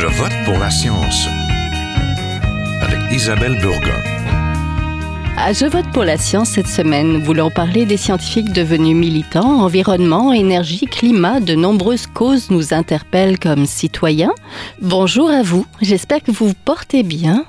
Je 0.00 0.06
vote 0.06 0.32
pour 0.44 0.56
la 0.60 0.70
science 0.70 1.26
avec 2.80 3.00
Isabelle 3.10 3.58
Burgon. 3.60 4.00
À 5.36 5.52
Je 5.52 5.66
vote 5.66 5.90
pour 5.92 6.04
la 6.04 6.16
science 6.16 6.50
cette 6.50 6.68
semaine, 6.68 7.20
voulons 7.20 7.50
parler 7.50 7.84
des 7.84 7.96
scientifiques 7.96 8.52
devenus 8.52 8.94
militants, 8.94 9.60
environnement, 9.60 10.32
énergie, 10.32 10.86
climat. 10.86 11.40
De 11.40 11.56
nombreuses 11.56 12.06
causes 12.06 12.48
nous 12.50 12.72
interpellent 12.72 13.40
comme 13.40 13.66
citoyens. 13.66 14.34
Bonjour 14.80 15.30
à 15.30 15.42
vous, 15.42 15.66
j'espère 15.80 16.22
que 16.22 16.30
vous 16.30 16.46
vous 16.46 16.54
portez 16.64 17.02
bien. 17.02 17.44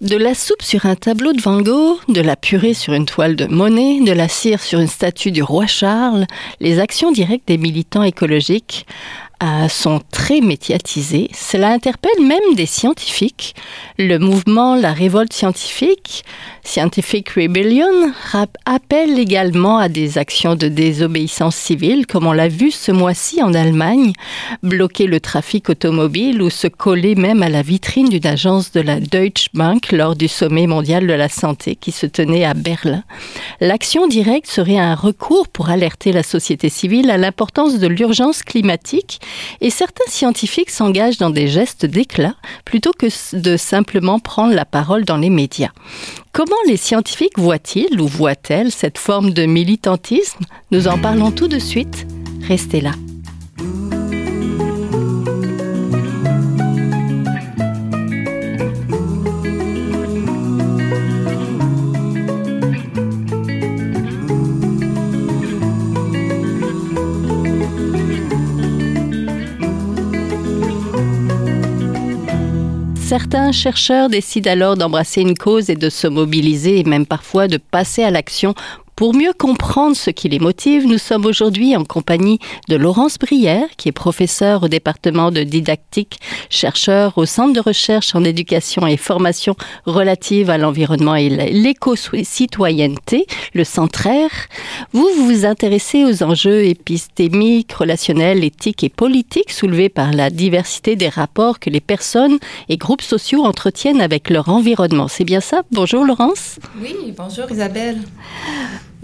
De 0.00 0.16
la 0.16 0.34
soupe 0.34 0.62
sur 0.62 0.86
un 0.86 0.94
tableau 0.94 1.32
de 1.32 1.40
Van 1.40 1.62
Gogh, 1.62 1.98
de 2.08 2.20
la 2.20 2.36
purée 2.36 2.74
sur 2.74 2.92
une 2.92 3.06
toile 3.06 3.34
de 3.34 3.46
Monet, 3.46 4.00
de 4.04 4.12
la 4.12 4.28
cire 4.28 4.60
sur 4.60 4.78
une 4.78 4.86
statue 4.86 5.32
du 5.32 5.42
roi 5.42 5.66
Charles, 5.66 6.26
les 6.60 6.78
actions 6.78 7.10
directes 7.10 7.48
des 7.48 7.58
militants 7.58 8.04
écologiques 8.04 8.86
sont 9.68 10.00
très 10.10 10.40
médiatisées. 10.40 11.30
Cela 11.34 11.68
interpelle 11.70 12.20
même 12.20 12.54
des 12.54 12.66
scientifiques. 12.66 13.54
Le 13.98 14.18
mouvement 14.18 14.76
La 14.76 14.92
Révolte 14.92 15.32
scientifique, 15.32 16.24
Scientific 16.64 17.28
Rebellion, 17.30 18.12
appelle 18.64 19.18
également 19.18 19.78
à 19.78 19.88
des 19.88 20.16
actions 20.16 20.54
de 20.54 20.68
désobéissance 20.68 21.56
civile, 21.56 22.06
comme 22.06 22.26
on 22.26 22.32
l'a 22.32 22.48
vu 22.48 22.70
ce 22.70 22.92
mois-ci 22.92 23.42
en 23.42 23.52
Allemagne, 23.52 24.12
bloquer 24.62 25.06
le 25.06 25.18
trafic 25.18 25.68
automobile 25.68 26.40
ou 26.40 26.50
se 26.50 26.68
coller 26.68 27.14
même 27.16 27.42
à 27.42 27.48
la 27.48 27.62
vitrine 27.62 28.08
d'une 28.08 28.26
agence 28.26 28.70
de 28.70 28.80
la 28.80 29.00
Deutsche 29.00 29.48
Bank 29.54 29.90
lors 29.90 30.14
du 30.14 30.28
sommet 30.28 30.66
mondial 30.66 31.06
de 31.06 31.12
la 31.12 31.28
santé 31.28 31.74
qui 31.74 31.90
se 31.90 32.06
tenait 32.06 32.44
à 32.44 32.54
Berlin. 32.54 33.02
L'action 33.60 34.06
directe 34.06 34.46
serait 34.46 34.78
un 34.78 34.94
recours 34.94 35.48
pour 35.48 35.68
alerter 35.68 36.12
la 36.12 36.22
société 36.22 36.68
civile 36.68 37.10
à 37.10 37.18
l'importance 37.18 37.78
de 37.80 37.88
l'urgence 37.88 38.42
climatique 38.42 39.20
et 39.60 39.70
certains 39.70 40.08
scientifiques 40.08 40.70
s'engagent 40.70 41.18
dans 41.18 41.30
des 41.30 41.48
gestes 41.48 41.86
d'éclat 41.86 42.36
plutôt 42.64 42.92
que 42.92 43.06
de 43.36 43.56
simplement 43.56 44.20
prendre 44.20 44.54
la 44.54 44.64
parole 44.64 45.04
dans 45.04 45.16
les 45.16 45.30
médias. 45.30 45.70
Comment 46.32 46.56
les 46.66 46.78
scientifiques 46.78 47.38
voient-ils 47.38 48.00
ou 48.00 48.06
voient-elles 48.06 48.70
cette 48.70 48.96
forme 48.96 49.34
de 49.34 49.44
militantisme? 49.44 50.46
Nous 50.70 50.88
en 50.88 50.96
parlons 50.96 51.30
tout 51.30 51.46
de 51.46 51.58
suite. 51.58 52.06
Restez 52.48 52.80
là. 52.80 52.92
Certains 73.12 73.52
chercheurs 73.52 74.08
décident 74.08 74.50
alors 74.50 74.74
d'embrasser 74.74 75.20
une 75.20 75.36
cause 75.36 75.68
et 75.68 75.74
de 75.74 75.90
se 75.90 76.06
mobiliser 76.06 76.80
et 76.80 76.84
même 76.84 77.04
parfois 77.04 77.46
de 77.46 77.58
passer 77.58 78.02
à 78.02 78.10
l'action 78.10 78.54
pour 79.02 79.14
mieux 79.14 79.32
comprendre 79.32 79.96
ce 79.96 80.10
qui 80.10 80.28
les 80.28 80.38
motive, 80.38 80.86
nous 80.86 80.96
sommes 80.96 81.26
aujourd'hui 81.26 81.76
en 81.76 81.84
compagnie 81.84 82.38
de 82.68 82.76
Laurence 82.76 83.18
Brière, 83.18 83.66
qui 83.76 83.88
est 83.88 83.90
professeure 83.90 84.62
au 84.62 84.68
département 84.68 85.32
de 85.32 85.42
didactique, 85.42 86.20
chercheur 86.50 87.18
au 87.18 87.26
Centre 87.26 87.52
de 87.52 87.58
recherche 87.58 88.14
en 88.14 88.22
éducation 88.22 88.86
et 88.86 88.96
formation 88.96 89.56
relative 89.86 90.50
à 90.50 90.56
l'environnement 90.56 91.16
et 91.16 91.28
l'éco-citoyenneté, 91.28 93.26
le 93.54 93.64
Centraire. 93.64 94.30
Vous 94.92 95.08
vous 95.16 95.46
intéressez 95.46 96.04
aux 96.04 96.22
enjeux 96.22 96.64
épistémiques, 96.64 97.72
relationnels, 97.72 98.44
éthiques 98.44 98.84
et 98.84 98.88
politiques 98.88 99.50
soulevés 99.50 99.88
par 99.88 100.12
la 100.12 100.30
diversité 100.30 100.94
des 100.94 101.08
rapports 101.08 101.58
que 101.58 101.70
les 101.70 101.80
personnes 101.80 102.38
et 102.68 102.76
groupes 102.76 103.02
sociaux 103.02 103.42
entretiennent 103.46 104.00
avec 104.00 104.30
leur 104.30 104.48
environnement. 104.48 105.08
C'est 105.08 105.24
bien 105.24 105.40
ça? 105.40 105.62
Bonjour 105.72 106.04
Laurence. 106.04 106.60
Oui, 106.80 107.12
bonjour 107.16 107.50
Isabelle. 107.50 107.98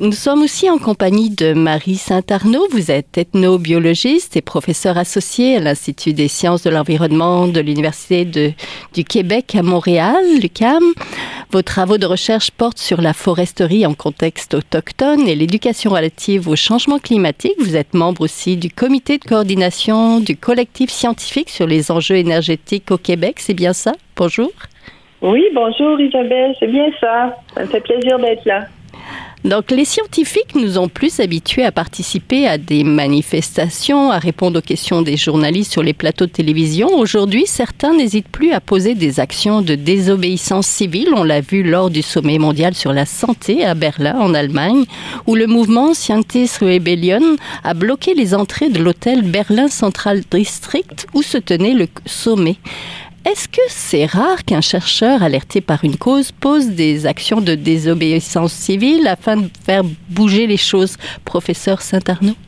Nous 0.00 0.12
sommes 0.12 0.42
aussi 0.42 0.70
en 0.70 0.78
compagnie 0.78 1.28
de 1.28 1.54
Marie 1.54 1.96
Saint-Arnaud. 1.96 2.68
Vous 2.70 2.92
êtes 2.92 3.18
ethnobiologiste 3.18 4.36
et 4.36 4.40
professeur 4.40 4.96
associé 4.96 5.56
à 5.56 5.60
l'Institut 5.60 6.12
des 6.12 6.28
sciences 6.28 6.62
de 6.62 6.70
l'environnement 6.70 7.48
de 7.48 7.58
l'Université 7.58 8.24
du 8.24 9.04
Québec 9.04 9.56
à 9.56 9.64
Montréal, 9.64 10.22
l'UQAM. 10.40 10.84
Vos 11.50 11.62
travaux 11.62 11.98
de 11.98 12.06
recherche 12.06 12.52
portent 12.52 12.78
sur 12.78 13.00
la 13.00 13.12
foresterie 13.12 13.86
en 13.86 13.94
contexte 13.94 14.54
autochtone 14.54 15.26
et 15.26 15.34
l'éducation 15.34 15.90
relative 15.90 16.46
au 16.46 16.54
changement 16.54 17.00
climatique. 17.00 17.56
Vous 17.58 17.74
êtes 17.74 17.92
membre 17.92 18.20
aussi 18.20 18.56
du 18.56 18.70
comité 18.70 19.18
de 19.18 19.24
coordination 19.24 20.20
du 20.20 20.36
collectif 20.36 20.90
scientifique 20.90 21.50
sur 21.50 21.66
les 21.66 21.90
enjeux 21.90 22.18
énergétiques 22.18 22.92
au 22.92 22.98
Québec. 22.98 23.40
C'est 23.40 23.52
bien 23.52 23.72
ça? 23.72 23.94
Bonjour. 24.14 24.52
Oui, 25.22 25.42
bonjour 25.52 26.00
Isabelle, 26.00 26.54
c'est 26.60 26.68
bien 26.68 26.86
ça. 27.00 27.36
Ça 27.56 27.62
me 27.62 27.66
fait 27.66 27.80
plaisir 27.80 28.20
d'être 28.20 28.44
là. 28.44 28.68
Donc, 29.44 29.70
les 29.70 29.84
scientifiques 29.84 30.54
nous 30.56 30.78
ont 30.78 30.88
plus 30.88 31.20
habitués 31.20 31.64
à 31.64 31.70
participer 31.70 32.46
à 32.48 32.58
des 32.58 32.82
manifestations, 32.82 34.10
à 34.10 34.18
répondre 34.18 34.58
aux 34.58 34.62
questions 34.62 35.02
des 35.02 35.16
journalistes 35.16 35.72
sur 35.72 35.82
les 35.82 35.92
plateaux 35.92 36.26
de 36.26 36.32
télévision. 36.32 36.88
Aujourd'hui, 36.98 37.44
certains 37.46 37.94
n'hésitent 37.94 38.28
plus 38.28 38.50
à 38.50 38.60
poser 38.60 38.94
des 38.94 39.20
actions 39.20 39.62
de 39.62 39.76
désobéissance 39.76 40.66
civile. 40.66 41.10
On 41.14 41.22
l'a 41.22 41.40
vu 41.40 41.62
lors 41.62 41.88
du 41.88 42.02
sommet 42.02 42.38
mondial 42.38 42.74
sur 42.74 42.92
la 42.92 43.06
santé 43.06 43.64
à 43.64 43.74
Berlin, 43.74 44.18
en 44.18 44.34
Allemagne, 44.34 44.84
où 45.26 45.36
le 45.36 45.46
mouvement 45.46 45.94
Scientist 45.94 46.58
Rebellion 46.58 47.36
a 47.62 47.74
bloqué 47.74 48.14
les 48.14 48.34
entrées 48.34 48.70
de 48.70 48.80
l'hôtel 48.80 49.22
Berlin 49.22 49.68
Central 49.68 50.22
District 50.30 51.06
où 51.14 51.22
se 51.22 51.38
tenait 51.38 51.74
le 51.74 51.86
sommet. 52.06 52.56
Est-ce 53.30 53.46
que 53.46 53.60
c'est 53.68 54.06
rare 54.06 54.42
qu'un 54.46 54.62
chercheur 54.62 55.22
alerté 55.22 55.60
par 55.60 55.84
une 55.84 55.96
cause 55.96 56.32
pose 56.32 56.70
des 56.70 57.04
actions 57.06 57.42
de 57.42 57.54
désobéissance 57.54 58.54
civile 58.54 59.06
afin 59.06 59.36
de 59.36 59.48
faire 59.66 59.82
bouger 60.08 60.46
les 60.46 60.56
choses, 60.56 60.96
professeur 61.26 61.82
Saint-Arnaud? 61.82 62.38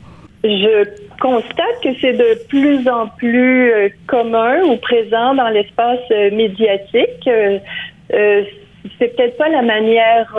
Je 0.43 0.85
constate 1.19 1.77
que 1.83 1.89
c'est 2.01 2.13
de 2.13 2.47
plus 2.47 2.89
en 2.89 3.07
plus 3.09 3.71
euh, 3.71 3.89
commun 4.07 4.63
ou 4.63 4.77
présent 4.77 5.35
dans 5.35 5.49
l'espace 5.49 5.99
euh, 6.09 6.31
médiatique. 6.31 7.27
Euh, 7.27 7.59
c'est 8.97 9.15
peut-être 9.15 9.37
pas 9.37 9.49
la 9.49 9.61
manière 9.61 10.35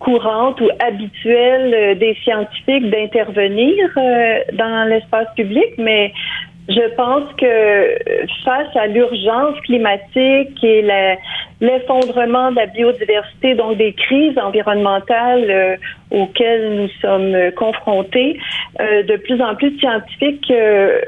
courante 0.00 0.60
ou 0.60 0.68
habituelle 0.84 1.96
des 1.96 2.16
scientifiques 2.24 2.90
d'intervenir 2.90 3.88
dans 4.54 4.88
l'espace 4.88 5.28
public, 5.36 5.68
mais 5.78 6.12
je 6.68 6.94
pense 6.94 7.24
que 7.34 8.28
face 8.44 8.76
à 8.76 8.86
l'urgence 8.86 9.58
climatique 9.62 10.62
et 10.62 10.82
l'effondrement 11.60 12.50
de 12.50 12.56
la 12.56 12.66
biodiversité, 12.66 13.54
donc 13.54 13.78
des 13.78 13.92
crises 13.92 14.38
environnementales 14.38 15.50
euh, 15.50 15.76
auxquelles 16.10 16.76
nous 16.76 16.88
sommes 17.00 17.36
confrontés, 17.56 18.38
euh, 18.80 19.02
de 19.02 19.16
plus 19.16 19.42
en 19.42 19.56
plus 19.56 19.70
de 19.70 19.78
scientifiques 19.80 20.50
euh, 20.52 21.00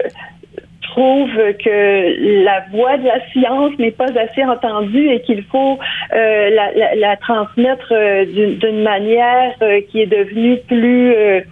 trouvent 0.83 1.53
que 1.65 2.45
la 2.45 2.65
voix 2.73 2.97
de 2.97 3.05
la 3.05 3.25
science 3.31 3.73
n'est 3.79 3.93
pas 3.93 4.11
assez 4.19 4.45
entendue 4.45 5.09
et 5.09 5.23
qu'il 5.23 5.43
faut 5.45 5.79
la, 6.13 6.95
la, 6.95 7.17
transmettre 7.17 7.93
d'une 8.27 8.83
manière 8.83 9.55
qui 9.89 10.03
est 10.03 10.07
devenue 10.07 10.59
plus 10.69 11.43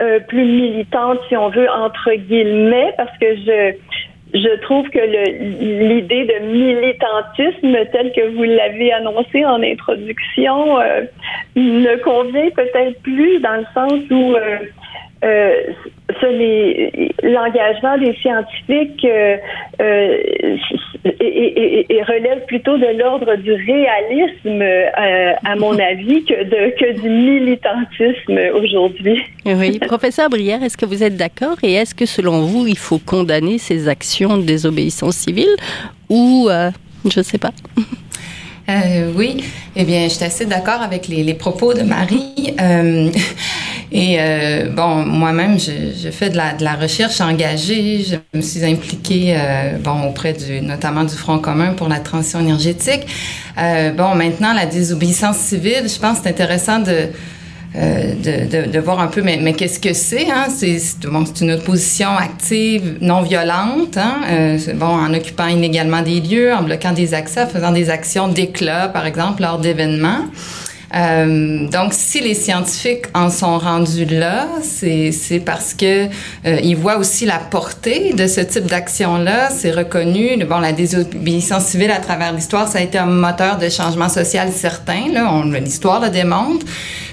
euh, 0.00 0.20
plus 0.20 0.44
militante, 0.44 1.18
si 1.28 1.36
on 1.36 1.48
veut, 1.48 1.70
entre 1.70 2.12
guillemets, 2.14 2.92
parce 2.96 3.16
que 3.18 3.34
je 3.36 3.74
je 4.34 4.60
trouve 4.60 4.88
que 4.90 4.98
l'idée 4.98 6.24
de 6.24 6.46
militantisme, 6.46 7.76
tel 7.92 8.12
que 8.12 8.34
vous 8.34 8.42
l'avez 8.42 8.92
annoncé 8.92 9.44
en 9.44 9.62
introduction, 9.62 10.78
euh, 10.80 11.02
ne 11.54 11.96
convient 12.02 12.50
peut-être 12.50 13.00
plus 13.02 13.38
dans 13.40 13.56
le 13.56 13.66
sens 13.72 14.00
où 14.10 14.34
euh, 14.34 14.58
euh, 15.24 15.72
l'engagement 17.22 17.98
des 17.98 18.14
scientifiques 18.20 19.04
euh, 19.04 19.36
euh, 19.80 20.18
et, 21.04 22.02
relève 22.02 22.44
plutôt 22.46 22.76
de 22.76 22.98
l'ordre 22.98 23.34
du 23.36 23.52
réalisme, 23.52 24.62
à 25.44 25.56
mon 25.56 25.78
avis, 25.78 26.24
que, 26.24 26.44
de, 26.44 26.78
que 26.78 27.00
du 27.00 27.08
militantisme 27.08 28.38
aujourd'hui. 28.54 29.22
Oui, 29.44 29.78
professeur 29.86 30.28
Brière, 30.28 30.62
est-ce 30.62 30.76
que 30.76 30.86
vous 30.86 31.02
êtes 31.02 31.16
d'accord? 31.16 31.56
Et 31.62 31.74
est-ce 31.74 31.94
que 31.94 32.06
selon 32.06 32.42
vous, 32.42 32.66
il 32.66 32.78
faut 32.78 32.98
condamner 32.98 33.58
ces 33.58 33.88
actions 33.88 34.36
de 34.36 34.42
désobéissance 34.42 35.16
civile 35.16 35.54
ou 36.08 36.48
je 36.50 37.20
ne 37.20 37.24
sais 37.24 37.38
pas? 37.38 37.52
euh, 38.68 39.12
oui, 39.14 39.44
eh 39.76 39.84
bien, 39.84 40.04
je 40.04 40.14
suis 40.14 40.24
assez 40.24 40.44
d'accord 40.44 40.82
avec 40.82 41.06
les, 41.06 41.22
les, 41.22 41.34
propos 41.34 41.72
de 41.72 41.82
Marie. 41.82 42.54
Euh, 42.60 43.10
et 43.92 44.16
euh, 44.18 44.70
bon, 44.70 45.04
moi-même, 45.04 45.58
je, 45.58 45.70
je, 46.02 46.10
fais 46.10 46.30
de 46.30 46.36
la, 46.36 46.52
de 46.54 46.64
la, 46.64 46.74
recherche 46.74 47.20
engagée. 47.20 48.04
Je 48.04 48.16
me 48.36 48.42
suis 48.42 48.64
impliquée, 48.64 49.36
euh, 49.36 49.78
bon, 49.78 50.08
auprès 50.08 50.32
du, 50.32 50.60
notamment 50.60 51.04
du 51.04 51.14
Front 51.14 51.38
commun 51.38 51.74
pour 51.74 51.88
la 51.88 52.00
transition 52.00 52.40
énergétique. 52.40 53.06
Euh, 53.58 53.92
bon, 53.92 54.14
maintenant, 54.16 54.52
la 54.52 54.66
désobéissance 54.66 55.36
civile, 55.36 55.84
je 55.88 55.98
pense 56.00 56.18
que 56.18 56.24
c'est 56.24 56.30
intéressant 56.30 56.80
de 56.80 57.10
euh, 57.76 58.14
de, 58.14 58.70
de, 58.70 58.78
voir 58.78 59.00
un 59.00 59.08
peu, 59.08 59.20
mais, 59.22 59.38
mais 59.42 59.52
qu'est-ce 59.52 59.78
que 59.78 59.92
c'est? 59.92 60.30
Hein? 60.30 60.46
C'est 60.48 60.78
bon, 61.08 61.24
une 61.40 61.52
opposition 61.52 62.16
active, 62.16 62.96
non 63.00 63.20
violente, 63.22 63.96
hein? 63.96 64.16
euh, 64.30 64.58
bon, 64.74 64.86
en 64.86 65.12
occupant 65.12 65.46
inégalement 65.46 66.00
des 66.00 66.20
lieux, 66.20 66.54
en 66.54 66.62
bloquant 66.62 66.92
des 66.92 67.12
accès, 67.12 67.42
en 67.42 67.46
faisant 67.46 67.72
des 67.72 67.90
actions 67.90 68.28
d'éclat, 68.28 68.88
par 68.88 69.04
exemple, 69.04 69.42
lors 69.42 69.58
d'événements. 69.58 70.24
Euh, 70.94 71.68
donc, 71.68 71.92
si 71.92 72.20
les 72.20 72.34
scientifiques 72.34 73.06
en 73.12 73.28
sont 73.28 73.58
rendus 73.58 74.04
là, 74.04 74.46
c'est 74.62 75.42
parce 75.44 75.74
que 75.74 76.06
euh, 76.06 76.60
ils 76.62 76.76
voient 76.76 76.96
aussi 76.96 77.26
la 77.26 77.38
portée 77.38 78.12
de 78.12 78.26
ce 78.26 78.40
type 78.40 78.66
d'action-là. 78.66 79.50
C'est 79.50 79.72
reconnu. 79.72 80.42
Bon, 80.44 80.58
la 80.58 80.72
désobéissance 80.72 81.64
civile 81.64 81.90
à 81.90 81.98
travers 81.98 82.32
l'histoire, 82.32 82.68
ça 82.68 82.78
a 82.78 82.82
été 82.82 82.98
un 82.98 83.06
moteur 83.06 83.58
de 83.58 83.68
changement 83.68 84.08
social 84.08 84.50
certain. 84.52 85.12
Là, 85.12 85.42
l'histoire 85.60 86.00
le 86.00 86.10
démontre. 86.10 86.64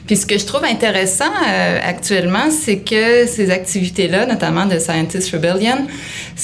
Puis 0.05 0.17
ce 0.17 0.25
que 0.25 0.37
je 0.37 0.45
trouve 0.45 0.65
intéressant 0.65 1.31
euh, 1.47 1.79
actuellement, 1.81 2.51
c'est 2.51 2.77
que 2.77 3.25
ces 3.25 3.49
activités-là, 3.51 4.25
notamment 4.25 4.65
de 4.65 4.77
Scientist 4.77 5.31
Rebellion, 5.31 5.87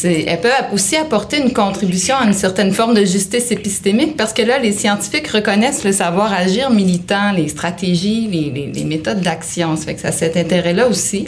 elles 0.04 0.40
peuvent 0.42 0.52
aussi 0.74 0.96
apporter 0.96 1.40
une 1.40 1.52
contribution 1.52 2.16
à 2.16 2.26
une 2.26 2.34
certaine 2.34 2.72
forme 2.72 2.94
de 2.94 3.04
justice 3.04 3.52
épistémique 3.52 4.16
parce 4.16 4.34
que 4.34 4.42
là, 4.42 4.60
les 4.60 4.72
scientifiques 4.72 5.28
reconnaissent 5.28 5.84
le 5.84 5.92
savoir 5.92 6.32
agir 6.32 6.70
militant, 6.70 7.32
les 7.32 7.50
stratégies, 7.50 8.28
les, 8.32 8.50
les, 8.50 8.72
les 8.72 8.84
méthodes 8.86 9.22
d'action. 9.22 9.76
Ça 9.76 9.86
fait 9.86 9.96
que 9.96 10.02
ça 10.02 10.08
a 10.10 10.12
cet 10.12 10.38
intérêt-là 10.38 10.88
aussi. 10.88 11.28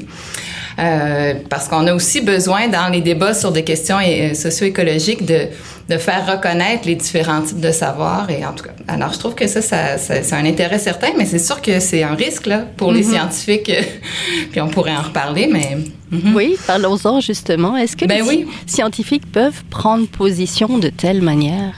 Euh, 0.80 1.34
parce 1.50 1.68
qu'on 1.68 1.88
a 1.88 1.94
aussi 1.94 2.22
besoin, 2.22 2.68
dans 2.68 2.90
les 2.90 3.02
débats 3.02 3.34
sur 3.34 3.52
des 3.52 3.64
questions 3.64 3.98
euh, 4.06 4.34
socio-écologiques, 4.34 5.26
de, 5.26 5.48
de 5.90 5.98
faire 5.98 6.26
reconnaître 6.26 6.88
les 6.88 6.96
différents 6.96 7.42
types 7.42 7.60
de 7.60 7.72
savoirs. 7.72 8.30
Et 8.30 8.46
en 8.46 8.54
tout 8.54 8.64
cas, 8.64 8.72
alors 8.88 9.14
je 9.14 9.20
trouve 9.20 9.36
que 9.36 9.48
ça, 9.48 9.62
ça, 9.62 9.98
c'est 9.98 10.34
un 10.34 10.46
intérêt 10.46 10.80
certain, 10.80 11.10
mais 11.18 11.26
c'est 11.26 11.40
sûr 11.40 11.62
que 11.62 11.80
c'est 11.80 12.04
un 12.04 12.16
risque 12.16 12.48
là, 12.48 12.66
pour 12.78 12.92
les 12.92 13.04
mm-hmm. 13.04 13.12
scientifiques. 13.12 13.72
Puis 14.52 14.62
on 14.62 14.68
pourrait 14.68 14.96
en 14.96 15.02
reparler, 15.02 15.48
mais... 15.52 15.78
Mm-hmm. 16.12 16.34
Oui, 16.36 16.58
parlons-en 16.68 17.22
justement. 17.22 17.78
Est-ce 17.78 17.96
que 17.96 18.06
ben 18.06 18.26
les 18.30 18.46
scientifiques 18.66 19.32
peuvent 19.32 19.64
prendre 19.70 20.08
position 20.08 20.78
de 20.78 20.90
telle 20.90 21.22
manière? 21.22 21.74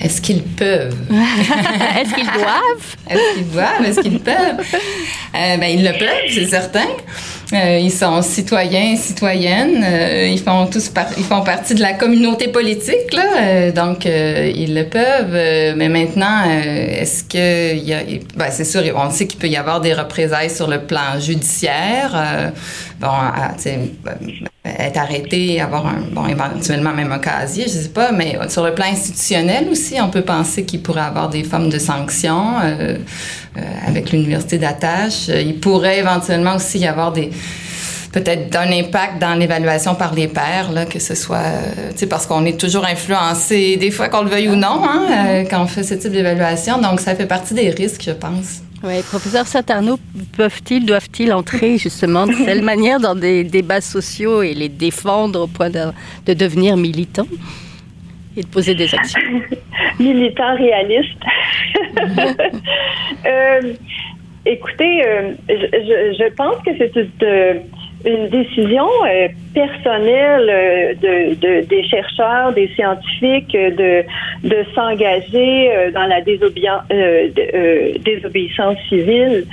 Est-ce 0.00 0.20
qu'ils 0.20 0.42
peuvent? 0.42 0.96
Est-ce 1.10 2.14
qu'ils 2.14 2.26
doivent? 2.26 2.96
Est-ce 3.10 3.34
qu'ils 3.34 3.50
doivent? 3.50 3.84
Est-ce 3.84 4.00
qu'ils 4.00 4.20
peuvent? 4.20 4.60
Euh, 5.34 5.56
ben, 5.56 5.64
ils 5.64 5.84
le 5.84 5.92
peuvent, 5.98 6.32
c'est 6.32 6.46
certain. 6.46 6.86
Euh, 7.52 7.78
ils 7.80 7.90
sont 7.90 8.22
citoyens 8.22 8.92
et 8.92 8.96
citoyennes. 8.96 9.82
Euh, 9.82 10.28
ils 10.28 10.38
font 10.38 10.66
tous 10.66 10.90
ils 11.16 11.24
font 11.24 11.42
partie 11.42 11.74
de 11.74 11.80
la 11.80 11.94
communauté 11.94 12.48
politique, 12.48 13.12
là. 13.12 13.70
Donc, 13.72 14.04
ils 14.04 14.74
le 14.74 14.84
peuvent. 14.84 15.76
mais 15.76 15.88
maintenant, 15.88 16.44
est-ce 16.44 17.24
que 17.24 17.74
y 17.74 17.92
a, 17.92 18.00
ben, 18.36 18.48
c'est 18.50 18.64
sûr, 18.64 18.82
on 18.94 19.10
sait 19.10 19.26
qu'il 19.26 19.40
peut 19.40 19.48
y 19.48 19.56
avoir 19.56 19.80
des 19.80 19.94
représailles 19.94 20.50
sur 20.50 20.68
le 20.68 20.80
plan 20.80 21.18
judiciaire. 21.18 22.52
Bon, 23.00 23.08
être 24.64 24.98
arrêté, 24.98 25.60
avoir 25.60 25.86
un, 25.86 26.00
bon, 26.12 26.26
éventuellement 26.26 26.92
même 26.92 27.12
un 27.12 27.18
casier, 27.18 27.64
je 27.64 27.70
sais 27.70 27.88
pas, 27.88 28.12
mais 28.12 28.38
sur 28.48 28.64
le 28.64 28.74
plan 28.74 28.86
institutionnel 28.86 29.68
aussi, 29.70 30.00
on 30.00 30.10
peut 30.10 30.22
penser 30.22 30.64
qu'il 30.64 30.82
pourrait 30.82 31.02
avoir 31.02 31.28
des 31.28 31.44
formes 31.44 31.70
de 31.70 31.78
sanctions 31.78 32.54
avec 33.86 34.12
l'université 34.12 34.58
d'attache. 34.58 35.28
Il 35.28 35.58
pourrait 35.60 35.98
éventuellement 35.98 36.56
aussi 36.56 36.78
y 36.78 36.86
avoir 36.86 37.12
des 37.12 37.30
peut-être 38.12 38.50
d'un 38.50 38.70
impact 38.72 39.20
dans 39.20 39.34
l'évaluation 39.34 39.94
par 39.94 40.14
les 40.14 40.28
pairs, 40.28 40.72
là, 40.72 40.86
que 40.86 40.98
ce 40.98 41.14
soit, 41.14 41.38
euh, 41.38 41.90
tu 41.92 41.98
sais, 41.98 42.06
parce 42.06 42.26
qu'on 42.26 42.44
est 42.44 42.58
toujours 42.58 42.84
influencé, 42.84 43.76
des 43.76 43.90
fois 43.90 44.08
qu'on 44.08 44.22
le 44.22 44.30
veuille 44.30 44.48
ou 44.48 44.56
non, 44.56 44.82
hein, 44.84 45.06
euh, 45.10 45.44
quand 45.48 45.62
on 45.62 45.66
fait 45.66 45.82
ce 45.82 45.94
type 45.94 46.12
d'évaluation. 46.12 46.80
Donc, 46.80 47.00
ça 47.00 47.14
fait 47.14 47.26
partie 47.26 47.54
des 47.54 47.70
risques, 47.70 48.02
je 48.06 48.12
pense. 48.12 48.62
Oui, 48.84 49.02
professeur 49.02 49.44
Satarno, 49.46 49.98
peuvent-ils, 50.36 50.86
doivent-ils 50.86 51.32
entrer 51.32 51.78
justement 51.78 52.26
de 52.26 52.44
telle 52.44 52.62
manière 52.62 53.00
dans 53.00 53.16
des 53.16 53.42
débats 53.42 53.80
sociaux 53.80 54.42
et 54.42 54.54
les 54.54 54.68
défendre 54.68 55.42
au 55.42 55.46
point 55.48 55.68
de, 55.68 56.32
devenir 56.32 56.76
militants 56.76 57.26
et 58.36 58.42
de 58.42 58.46
poser 58.46 58.76
des 58.76 58.94
actions? 58.94 59.20
Militants 59.98 60.56
réalistes. 60.56 61.24
euh, 63.26 63.72
écoutez, 64.46 65.04
euh, 65.04 65.32
je, 65.48 66.14
je, 66.16 66.34
pense 66.34 66.56
que 66.64 66.70
c'est 66.78 66.94
une 66.94 67.10
une 68.04 68.28
décision 68.28 68.86
euh, 69.06 69.28
personnelle 69.54 70.48
euh, 70.48 70.94
de, 70.94 71.34
de, 71.34 71.66
des 71.66 71.82
chercheurs, 71.84 72.52
des 72.52 72.68
scientifiques 72.68 73.54
euh, 73.54 73.70
de, 73.70 74.48
de 74.48 74.64
s'engager 74.74 75.90
dans 75.92 76.06
la 76.06 76.20
désobéissance, 76.20 76.82
désobéissance 78.04 78.76
civile. 78.88 79.44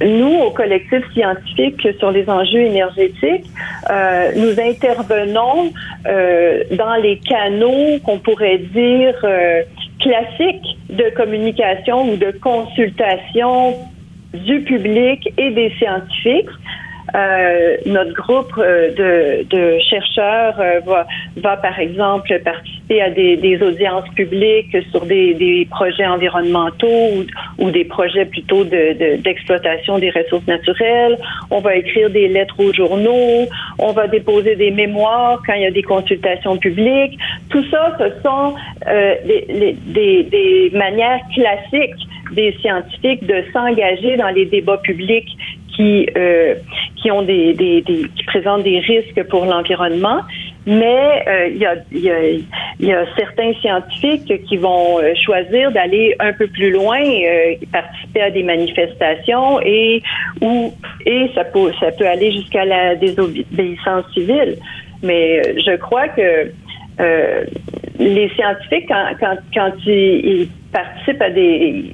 nous, 0.00 0.34
au 0.46 0.50
collectif 0.50 1.02
scientifique 1.12 1.88
sur 1.98 2.10
les 2.10 2.28
enjeux 2.28 2.60
énergétiques, 2.60 3.46
nous 4.36 4.60
intervenons 4.60 5.72
dans 6.04 6.94
les 7.02 7.18
canaux 7.18 7.98
qu'on 8.04 8.18
pourrait 8.18 8.58
dire 8.58 9.14
classiques 10.00 10.78
de 10.90 11.10
communication 11.16 12.12
ou 12.12 12.16
de 12.16 12.30
consultation 12.40 13.74
du 14.34 14.60
public 14.62 15.32
et 15.38 15.50
des 15.50 15.72
scientifiques. 15.78 16.50
Euh, 17.14 17.76
notre 17.86 18.12
groupe 18.14 18.52
euh, 18.58 18.90
de, 18.90 19.44
de 19.48 19.78
chercheurs 19.78 20.58
euh, 20.58 20.80
va, 20.84 21.06
va, 21.36 21.56
par 21.56 21.78
exemple, 21.78 22.36
participer 22.44 23.00
à 23.00 23.10
des, 23.10 23.36
des 23.36 23.62
audiences 23.62 24.08
publiques 24.16 24.76
sur 24.90 25.06
des, 25.06 25.34
des 25.34 25.68
projets 25.70 26.06
environnementaux 26.06 27.24
ou, 27.58 27.70
des 27.70 27.84
projets 27.84 28.24
plutôt 28.24 28.64
d'exploitation 28.64 29.96
de, 29.96 30.00
des 30.00 30.10
ressources 30.10 30.46
naturelles. 30.46 31.16
On 31.50 31.60
va 31.60 31.76
écrire 31.76 32.10
des 32.10 32.28
lettres 32.28 32.58
aux 32.58 32.72
journaux. 32.72 33.46
On 33.78 33.92
va 33.92 34.08
déposer 34.08 34.56
des 34.56 34.70
mémoires 34.72 35.40
quand 35.46 35.54
il 35.54 35.62
y 35.62 35.66
a 35.66 35.70
des 35.70 35.82
consultations 35.82 36.56
publiques. 36.56 37.18
Tout 37.50 37.64
ça, 37.70 37.96
ce 37.98 38.10
sont 38.22 38.54
des, 38.86 39.76
des, 39.86 40.22
des 40.24 40.70
manières 40.74 41.20
classiques 41.34 42.06
des 42.32 42.56
scientifiques 42.60 43.24
de 43.26 43.44
s'engager 43.52 44.16
dans 44.16 44.28
les 44.28 44.46
débats 44.46 44.78
publics 44.78 45.28
qui 45.76 46.08
euh, 46.16 46.54
qui 46.96 47.10
ont 47.10 47.22
des, 47.22 47.52
des, 47.52 47.82
des, 47.82 48.08
qui 48.16 48.24
présentent 48.24 48.62
des 48.62 48.80
risques 48.80 49.22
pour 49.28 49.44
l'environnement, 49.44 50.22
mais 50.66 51.22
euh, 51.28 51.48
il 51.48 51.58
y, 51.58 51.66
a, 51.66 51.74
y, 51.92 52.10
a, 52.10 52.22
y, 52.80 52.92
a, 52.92 53.04
certains 53.16 53.52
scientifiques 53.60 54.44
qui 54.46 54.56
vont 54.56 54.98
euh, 54.98 55.12
choisir 55.24 55.70
d'aller 55.70 56.16
un 56.18 56.32
peu 56.32 56.46
plus 56.48 56.70
loin, 56.70 57.00
euh, 57.00 57.54
participer 57.70 58.22
à 58.22 58.30
des 58.30 58.42
manifestations 58.42 59.60
et 59.60 60.02
ou 60.40 60.72
et 61.04 61.30
ça 61.34 61.44
peut 61.44 61.70
ça 61.78 61.92
peut 61.92 62.06
aller 62.06 62.32
jusqu'à 62.32 62.64
la 62.64 62.96
désobéissance 62.96 64.04
civile. 64.14 64.56
Mais 65.02 65.42
je 65.60 65.76
crois 65.76 66.08
que 66.08 66.50
les 67.98 68.30
scientifiques 68.30 68.88
quand, 68.88 69.36
quand 69.54 69.72
ils 69.86 70.48
participent 70.72 71.20
à 71.20 71.30
des 71.30 71.92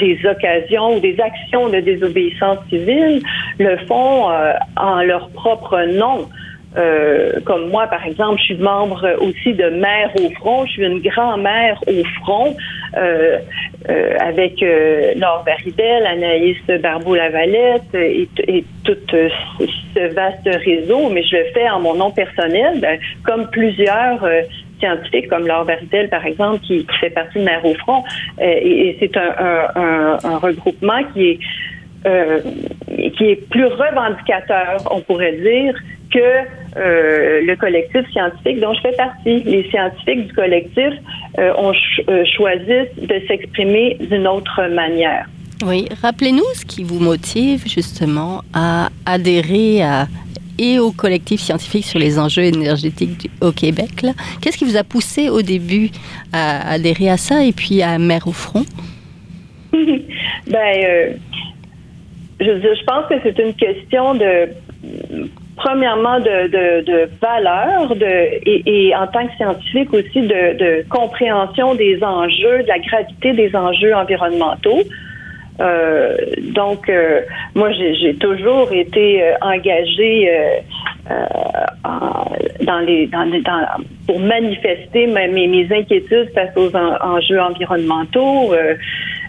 des 0.00 0.18
occasions 0.26 0.96
ou 0.96 1.00
des 1.00 1.18
actions 1.20 1.68
de 1.68 1.80
désobéissance 1.80 2.58
civile 2.68 3.22
le 3.58 3.76
font 3.86 4.30
euh, 4.30 4.52
en 4.76 5.02
leur 5.02 5.28
propre 5.30 5.82
nom. 5.86 6.28
Euh, 6.76 7.40
comme 7.44 7.68
moi, 7.68 7.88
par 7.88 8.06
exemple, 8.06 8.38
je 8.38 8.44
suis 8.44 8.56
membre 8.56 9.16
aussi 9.20 9.54
de 9.54 9.70
Mère 9.70 10.10
au 10.16 10.30
front. 10.38 10.64
Je 10.66 10.72
suis 10.72 10.84
une 10.84 11.00
grand-mère 11.00 11.80
au 11.88 12.04
front 12.22 12.56
euh, 12.96 13.38
avec 14.20 14.60
Laure 15.16 15.42
Baridel, 15.44 16.06
Anaïs 16.06 16.58
Barbeau-Lavalette 16.68 17.92
et, 17.94 18.28
et, 18.46 18.64
tout 18.84 18.96
ce 19.10 20.14
vaste 20.14 20.48
réseau. 20.64 21.08
Mais 21.10 21.24
je 21.24 21.38
le 21.38 21.44
fais 21.52 21.68
en 21.68 21.80
mon 21.80 21.94
nom 21.94 22.12
personnel, 22.12 22.78
ben, 22.80 23.00
comme 23.24 23.50
plusieurs 23.50 24.24
scientifiques 24.80 25.28
comme 25.28 25.46
Laure 25.46 25.64
Verdel, 25.64 26.08
par 26.08 26.24
exemple, 26.24 26.60
qui, 26.60 26.86
fait 27.00 27.10
partie 27.10 27.38
de 27.38 27.44
Mère 27.44 27.64
au 27.64 27.74
front. 27.74 28.02
Euh, 28.40 28.44
et, 28.44 28.96
c'est 29.00 29.16
un, 29.16 30.38
regroupement 30.38 31.02
qui 31.12 31.30
est 31.30 31.38
euh, 32.06 32.40
qui 32.88 33.24
est 33.24 33.48
plus 33.50 33.66
revendicateur, 33.66 34.82
on 34.90 35.00
pourrait 35.00 35.36
dire, 35.36 35.74
que 36.10 36.18
euh, 36.78 37.42
le 37.42 37.56
collectif 37.56 38.10
scientifique 38.10 38.58
dont 38.58 38.72
je 38.72 38.80
fais 38.80 38.92
partie. 38.92 39.42
Les 39.42 39.68
scientifiques 39.68 40.28
du 40.28 40.32
collectif 40.32 40.94
ont 41.36 41.72
choisi 42.24 42.88
de 43.02 43.22
s'exprimer 43.28 43.98
d'une 44.00 44.26
autre 44.26 44.66
manière. 44.68 45.26
Oui, 45.62 45.86
rappelez-nous 46.00 46.44
ce 46.54 46.64
qui 46.64 46.84
vous 46.84 47.00
motive 47.00 47.64
justement 47.66 48.40
à 48.54 48.88
adhérer 49.04 49.82
à 49.82 50.06
et 50.60 50.78
au 50.78 50.92
collectif 50.92 51.40
scientifique 51.40 51.86
sur 51.86 51.98
les 51.98 52.18
enjeux 52.18 52.44
énergétiques 52.44 53.30
au 53.40 53.50
Québec. 53.50 54.04
Qu'est-ce 54.40 54.58
qui 54.58 54.66
vous 54.66 54.76
a 54.76 54.84
poussé 54.84 55.30
au 55.30 55.40
début 55.40 55.90
à 56.34 56.72
adhérer 56.72 57.08
à 57.08 57.16
ça 57.16 57.42
et 57.42 57.52
puis 57.52 57.82
à 57.82 57.98
Mère 57.98 58.28
au 58.28 58.32
front? 58.32 58.64
ben, 59.72 59.96
euh, 60.54 61.12
je, 62.40 62.84
pense 62.84 63.06
que 63.08 63.14
c'est 63.22 63.38
une 63.38 63.54
question 63.54 64.14
de 64.14 64.50
premièrement 65.56 66.20
de, 66.20 66.82
de, 66.82 67.08
valeur 67.20 67.96
de, 67.96 68.66
et, 68.66 68.94
en 68.94 69.06
tant 69.06 69.26
que 69.26 69.34
scientifique 69.36 69.92
aussi 69.94 70.20
de 70.22 70.84
compréhension 70.88 71.74
des 71.74 72.02
enjeux, 72.02 72.62
de 72.62 72.68
la 72.68 72.78
gravité 72.78 73.32
des 73.32 73.54
enjeux 73.56 73.94
environnementaux. 73.94 74.82
Euh, 75.60 76.16
donc, 76.54 76.88
euh, 76.88 77.20
moi, 77.54 77.70
j'ai 77.72 78.14
toujours 78.16 78.72
été 78.72 79.22
euh, 79.22 79.34
engagée 79.42 80.30
dans 82.60 82.78
les, 82.80 83.06
dans, 83.08 83.30
pour 84.06 84.20
manifester 84.20 85.06
mes, 85.06 85.68
inquiétudes 85.70 86.30
face 86.34 86.56
aux 86.56 86.74
enjeux 86.74 87.40
environnementaux. 87.40 88.54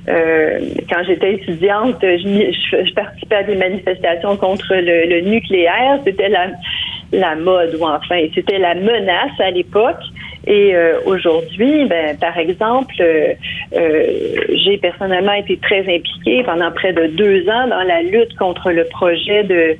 quand 0.07 1.03
j'étais 1.05 1.33
étudiante, 1.33 1.97
je, 2.01 2.93
participais 2.93 3.35
à 3.35 3.43
des 3.43 3.55
manifestations 3.55 4.38
contre 4.38 4.73
le, 4.75 5.21
nucléaire. 5.21 6.00
C'était 6.05 6.29
la 6.29 7.35
mode, 7.35 7.75
ou 7.79 7.85
enfin, 7.85 8.21
c'était 8.33 8.59
la 8.59 8.75
menace 8.75 9.39
à 9.39 9.51
l'époque. 9.51 10.03
Et 10.48 10.75
euh, 10.75 11.00
aujourd'hui, 11.05 11.86
ben, 11.86 12.17
par 12.17 12.38
exemple, 12.38 12.95
euh, 13.00 13.33
euh, 13.75 14.05
j'ai 14.65 14.77
personnellement 14.77 15.33
été 15.33 15.57
très 15.57 15.81
impliquée 15.81 16.43
pendant 16.43 16.71
près 16.71 16.93
de 16.93 17.07
deux 17.07 17.48
ans 17.48 17.67
dans 17.67 17.83
la 17.83 18.01
lutte 18.01 18.36
contre 18.38 18.71
le 18.71 18.86
projet 18.86 19.43
de 19.43 19.75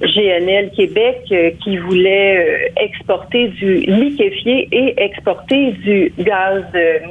GNL 0.00 0.70
Québec 0.76 1.32
qui 1.62 1.76
voulait 1.78 2.72
exporter 2.80 3.48
du 3.48 3.80
liquéfié 3.80 4.68
et 4.72 4.94
exporter 5.02 5.72
du 5.84 6.12
gaz 6.18 6.64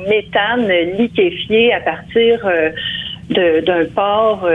méthane 0.10 0.68
liquéfié 0.98 1.74
à 1.74 1.80
partir 1.80 2.46
d'un 3.30 3.86
port 3.96 4.46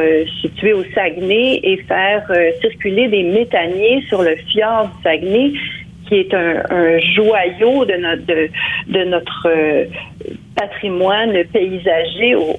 situé 0.43 0.75
au 0.75 0.85
Saguenay 0.95 1.61
et 1.63 1.79
faire 1.89 2.31
circuler 2.61 3.09
des 3.09 3.23
méthaniers 3.23 4.05
sur 4.09 4.23
le 4.23 4.37
fjord 4.37 4.89
du 4.89 5.03
Saguenay 5.03 5.53
qui 6.09 6.17
est 6.17 6.35
un, 6.35 6.99
joyau 7.15 7.85
de 7.85 7.95
notre, 9.05 9.49
euh, 9.49 9.85
patrimoine 10.57 11.45
paysager 11.53 12.35
au, 12.35 12.57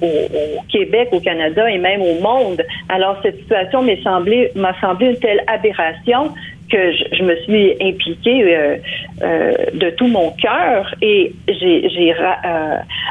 Québec, 0.70 1.08
au 1.12 1.20
Canada 1.20 1.68
et 1.70 1.78
même 1.78 2.00
au 2.00 2.18
monde. 2.20 2.62
Alors 2.88 3.18
cette 3.22 3.36
situation 3.40 3.82
m'a 3.82 4.00
semblé, 4.02 4.50
m'a 4.54 4.78
semblé 4.80 5.08
une 5.08 5.18
telle 5.18 5.42
aberration 5.46 6.32
que 6.70 6.92
je, 6.92 7.22
me 7.22 7.36
suis 7.42 7.72
impliquée 7.82 8.42
euh, 8.44 8.76
euh, 9.22 9.52
de 9.74 9.90
tout 9.90 10.06
mon 10.06 10.30
cœur 10.30 10.94
et 11.02 11.32
j'ai 11.48 12.14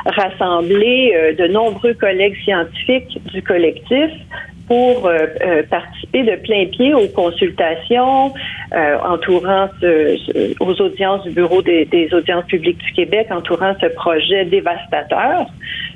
rassemblé 0.05 1.35
de 1.37 1.47
nombreux 1.47 1.93
collègues 1.93 2.37
scientifiques 2.43 3.19
du 3.31 3.43
collectif 3.43 4.11
pour 4.69 5.07
euh, 5.07 5.25
euh, 5.41 5.63
participer 5.63 6.21
de 6.23 6.35
plein 6.35 6.65
pied 6.67 6.93
aux 6.93 7.07
consultations 7.07 8.31
euh, 8.71 8.97
entourant 9.03 9.67
aux 10.59 10.81
audiences 10.81 11.23
du 11.23 11.31
Bureau 11.31 11.63
des, 11.63 12.09
audiences 12.13 12.45
publiques 12.45 12.77
du 12.77 12.91
Québec, 12.93 13.27
entourant 13.31 13.73
ce 13.81 13.87
projet 13.87 14.45
dévastateur 14.45 15.47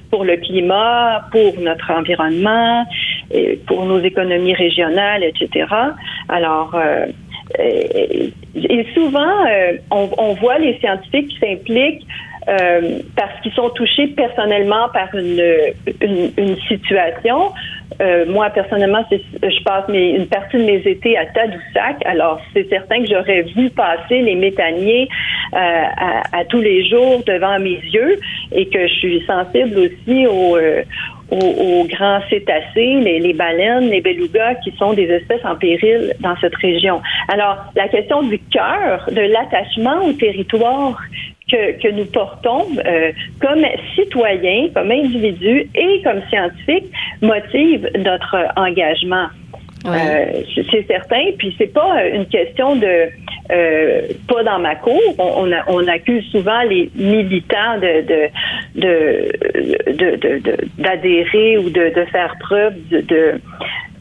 pour 0.10 0.25
le 0.25 0.38
climat, 0.38 1.24
pour 1.32 1.60
notre 1.60 1.92
environnement, 1.92 2.86
pour 3.68 3.86
nos 3.86 4.00
économies 4.00 4.53
régionales, 4.53 5.24
etc. 5.24 5.65
Alors, 6.30 6.75
et 7.58 8.88
souvent, 8.94 9.34
on, 9.89 10.34
voit 10.34 10.60
les 10.60 10.77
scientifiques 10.80 11.30
qui 11.30 11.39
s'impliquent 11.39 12.08
parce 13.15 13.42
qu'ils 13.42 13.53
sont 13.53 13.70
touchés 13.72 14.08
personnellement 14.08 14.88
par 14.94 15.10
une 15.15 16.58
situation. 16.68 17.51
Euh, 18.02 18.26
moi, 18.28 18.50
personnellement, 18.50 19.04
je 19.12 19.64
passe 19.64 19.86
une 19.90 20.28
partie 20.28 20.58
de 20.58 20.64
mes 20.64 20.82
étés 20.86 21.18
à 21.18 21.26
Tadoussac. 21.28 22.06
Alors, 22.06 22.40
c'est 22.54 22.68
certain 22.70 23.02
que 23.02 23.08
j'aurais 23.08 23.44
vu 23.44 23.70
passer 23.70 24.22
les 24.22 24.36
méthaniers 24.36 25.08
euh, 25.54 25.58
à, 25.58 26.46
tous 26.46 26.62
les 26.62 26.88
jours 26.88 27.24
devant 27.26 27.60
mes 27.60 27.80
yeux 27.92 28.20
et 28.52 28.68
que 28.68 28.88
je 28.88 28.94
suis 28.94 29.26
sensible 29.26 29.78
aussi 29.78 30.28
aux, 30.28 30.58
euh, 30.58 30.84
aux, 31.32 31.86
grands 31.86 32.22
cétacés, 32.30 33.00
les, 33.02 33.20
les, 33.20 33.34
baleines, 33.34 33.90
les 33.90 34.02
belugas, 34.02 34.56
qui 34.56 34.72
sont 34.78 34.94
des 34.94 35.10
espèces 35.10 35.44
en 35.46 35.56
péril 35.56 36.14
dans 36.20 36.36
cette 36.42 36.56
région. 36.56 37.02
Alors, 37.28 37.58
la 37.76 37.88
question 37.88 38.24
du 38.24 38.40
cœur, 38.52 39.10
de 39.12 39.22
l'attachement 39.22 40.06
au 40.06 40.14
territoire 40.14 41.00
que, 41.50 41.82
que 41.82 41.92
nous 41.92 42.06
portons 42.06 42.68
euh, 42.86 43.12
comme 43.40 43.64
citoyens, 43.96 44.70
comme 44.74 44.92
individus 44.92 45.70
et 45.76 46.02
comme 46.04 46.22
scientifiques 46.30 46.92
motive 47.22 47.90
notre 47.98 48.48
engagement. 48.56 49.28
Euh, 49.86 50.44
c'est 50.72 50.88
certain. 50.88 51.26
Puis 51.38 51.54
c'est 51.58 51.74
pas 51.74 52.08
une 52.08 52.26
question 52.28 52.78
de 52.78 53.10
euh, 53.52 54.08
pas 54.30 54.44
dans 54.44 54.60
ma 54.60 54.76
cour. 54.76 55.02
On, 55.18 55.52
on, 55.68 55.88
accuse 55.88 56.24
souvent 56.32 56.62
les 56.62 56.90
militants 56.96 57.78
de 57.82 58.02
de 58.08 58.30
de 59.86 60.68
d'adhérer 60.78 61.58
ou 61.58 61.70
de, 61.70 61.94
de 61.94 62.06
faire 62.06 62.34
preuve 62.40 62.76
de 62.90 63.42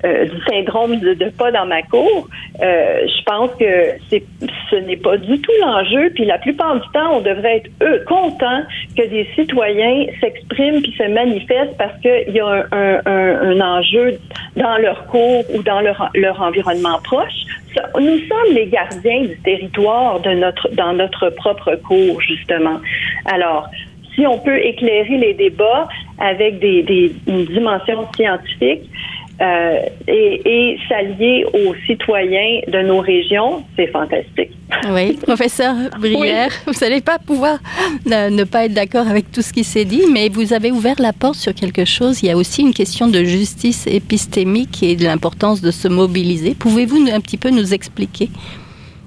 euh, 0.05 0.25
du 0.25 0.43
syndrome 0.51 0.99
de, 0.99 1.15
pas 1.31 1.53
dans 1.53 1.67
ma 1.67 1.83
cour, 1.83 2.29
euh, 2.61 3.07
je 3.07 3.23
pense 3.25 3.51
que 3.55 3.93
c'est, 4.11 4.25
ce 4.71 4.77
n'est 4.77 4.97
pas 4.97 5.17
du 5.17 5.41
tout 5.41 5.53
l'enjeu. 5.61 6.11
Puis 6.15 6.25
la 6.25 6.39
plupart 6.39 6.75
du 6.75 6.89
temps, 6.93 7.19
on 7.19 7.21
devrait 7.21 7.59
être 7.59 7.71
eux 7.83 8.05
contents 8.09 8.63
que 8.97 9.07
des 9.07 9.29
citoyens 9.37 10.07
s'expriment 10.21 10.83
puis 10.83 10.93
se 10.99 11.09
manifestent 11.09 11.77
parce 11.79 11.97
qu'il 12.01 12.35
y 12.35 12.41
a 12.41 12.67
un, 12.73 13.01
un, 13.07 13.61
enjeu 13.61 14.19
dans 14.57 14.77
leur 14.79 15.07
cour 15.07 15.45
ou 15.55 15.63
dans 15.63 15.81
leur, 15.81 16.11
leur 16.15 16.41
environnement 16.43 16.99
proche. 17.05 17.47
Nous 17.99 18.19
sommes 18.29 18.55
les 18.55 18.67
gardiens 18.67 19.23
du 19.23 19.39
territoire 19.43 20.21
de 20.21 20.31
notre 20.31 20.69
dans 20.75 20.93
notre 20.93 21.31
propre 21.31 21.77
cour 21.77 22.21
justement. 22.21 22.81
Alors 23.27 23.69
si 24.15 24.27
on 24.27 24.39
peut 24.39 24.59
éclairer 24.59 25.17
les 25.17 25.35
débats 25.35 25.89
avec 26.19 26.59
des, 26.59 26.83
des 26.83 27.13
une 27.27 27.45
dimension 27.47 28.07
scientifique, 28.15 28.83
euh, 29.41 29.79
et, 30.07 30.41
et 30.45 30.79
s'allier 30.89 31.45
aux 31.53 31.75
citoyens 31.87 32.61
de 32.69 32.83
nos 32.83 33.01
régions, 33.01 33.65
c'est 33.77 33.89
fantastique. 33.89 34.51
Oui, 34.91 35.15
professeur 35.15 35.75
Brière, 35.99 36.51
vous 36.67 36.73
n'allez 36.81 37.01
pas 37.01 37.19
pouvoir 37.19 37.59
ne, 38.07 38.45
pas 38.45 38.67
être 38.67 38.75
d'accord 38.75 39.09
avec 39.09 39.31
tout 39.33 39.43
ce 39.43 39.53
qui 39.53 39.65
s'est 39.65 39.85
dit, 39.85 40.03
mais 40.13 40.29
vous 40.29 40.53
avez 40.53 40.71
ouvert 40.71 40.97
la 40.99 41.13
porte 41.13 41.37
sur 41.37 41.55
quelque 41.55 41.85
chose. 41.85 42.23
Il 42.23 42.27
y 42.27 42.31
a 42.31 42.37
aussi 42.37 42.63
une 42.63 42.75
question 42.75 43.09
de 43.09 43.25
justice 43.25 43.87
épistémique 43.87 44.83
et 44.83 44.97
de 44.97 45.05
l'importance 45.05 45.61
de 45.61 45.71
se 45.71 45.89
mobiliser. 45.89 46.55
Pouvez-vous 46.55 47.09
un 47.13 47.21
petit 47.21 47.39
peu 47.39 47.51
nous 47.51 47.75
expliquer 47.75 48.29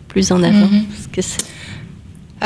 plus 0.07 0.31
en 0.31 0.43
avant 0.43 0.67
mm-hmm. 0.67 1.03
ce 1.03 1.07
que 1.07 1.21
c'est? 1.21 1.54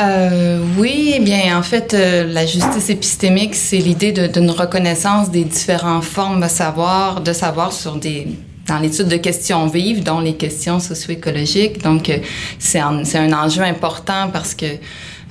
Euh, 0.00 0.64
oui, 0.78 1.12
eh 1.16 1.20
bien, 1.20 1.58
en 1.58 1.62
fait, 1.62 1.94
euh, 1.94 2.24
la 2.24 2.46
justice 2.46 2.90
épistémique, 2.90 3.54
c'est 3.54 3.78
l'idée 3.78 4.12
d'une 4.12 4.50
reconnaissance 4.50 5.30
des 5.30 5.44
différentes 5.44 6.04
formes 6.04 6.40
de 6.40 6.48
savoir, 6.48 7.20
de 7.20 7.32
savoir 7.32 7.72
sur 7.72 7.96
des 7.96 8.28
dans 8.68 8.78
l'étude 8.78 9.08
de 9.08 9.16
questions 9.16 9.66
vives, 9.66 10.04
dont 10.04 10.20
les 10.20 10.34
questions 10.34 10.78
socio-écologiques. 10.78 11.82
Donc, 11.82 12.08
euh, 12.08 12.18
c'est 12.58 12.78
un, 12.78 13.02
un 13.14 13.32
enjeu 13.32 13.62
important 13.62 14.30
parce 14.32 14.54
que 14.54 14.66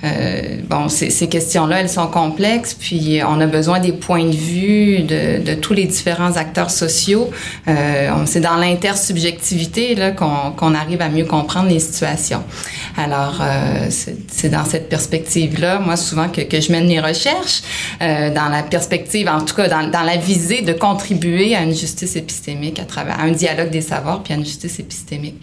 euh, 0.04 0.58
bon, 0.70 0.88
ces, 0.90 1.28
questions-là, 1.28 1.82
elles 1.82 1.90
sont 1.90 2.08
complexes, 2.08 2.74
puis 2.74 3.22
on 3.28 3.40
a 3.42 3.48
besoin 3.48 3.80
des 3.80 3.92
points 3.92 4.26
de 4.26 4.36
vue 4.36 5.00
de, 5.00 5.44
de 5.44 5.54
tous 5.56 5.74
les 5.74 5.86
différents 5.86 6.38
acteurs 6.38 6.72
sociaux. 6.72 7.30
Euh, 7.68 8.10
c'est 8.26 8.40
dans 8.40 8.56
l'intersubjectivité 8.56 9.96
là 9.96 10.12
qu'on 10.12 10.52
qu'on 10.56 10.74
arrive 10.74 11.02
à 11.02 11.10
mieux 11.10 11.26
comprendre 11.26 11.70
les 11.70 11.80
situations. 11.80 12.44
Alors, 12.98 13.40
euh, 13.42 13.90
c'est 13.90 14.50
dans 14.50 14.66
cette 14.66 14.90
perspective-là, 14.90 15.80
moi, 15.80 15.96
souvent 15.96 16.28
que, 16.28 16.42
que 16.42 16.60
je 16.60 16.72
mène 16.72 16.88
mes 16.88 17.00
recherches, 17.00 17.62
euh, 18.02 18.34
dans 18.34 18.50
la 18.50 18.64
perspective, 18.64 19.28
en 19.30 19.42
tout 19.42 19.56
cas, 19.56 19.68
dans, 19.68 19.90
dans 19.90 20.02
la 20.02 20.18
visée 20.18 20.62
de 20.62 20.74
contribuer 20.74 21.56
à 21.56 21.62
une 21.62 21.74
justice 21.74 22.16
épistémique 22.16 22.80
à 22.80 22.86
travers 22.86 23.20
à 23.20 23.24
un 23.24 23.32
dialogue 23.32 23.70
des 23.70 23.82
savoirs, 23.82 24.24
puis 24.24 24.34
à 24.34 24.38
une 24.38 24.46
justice 24.46 24.80
épistémique. 24.80 25.42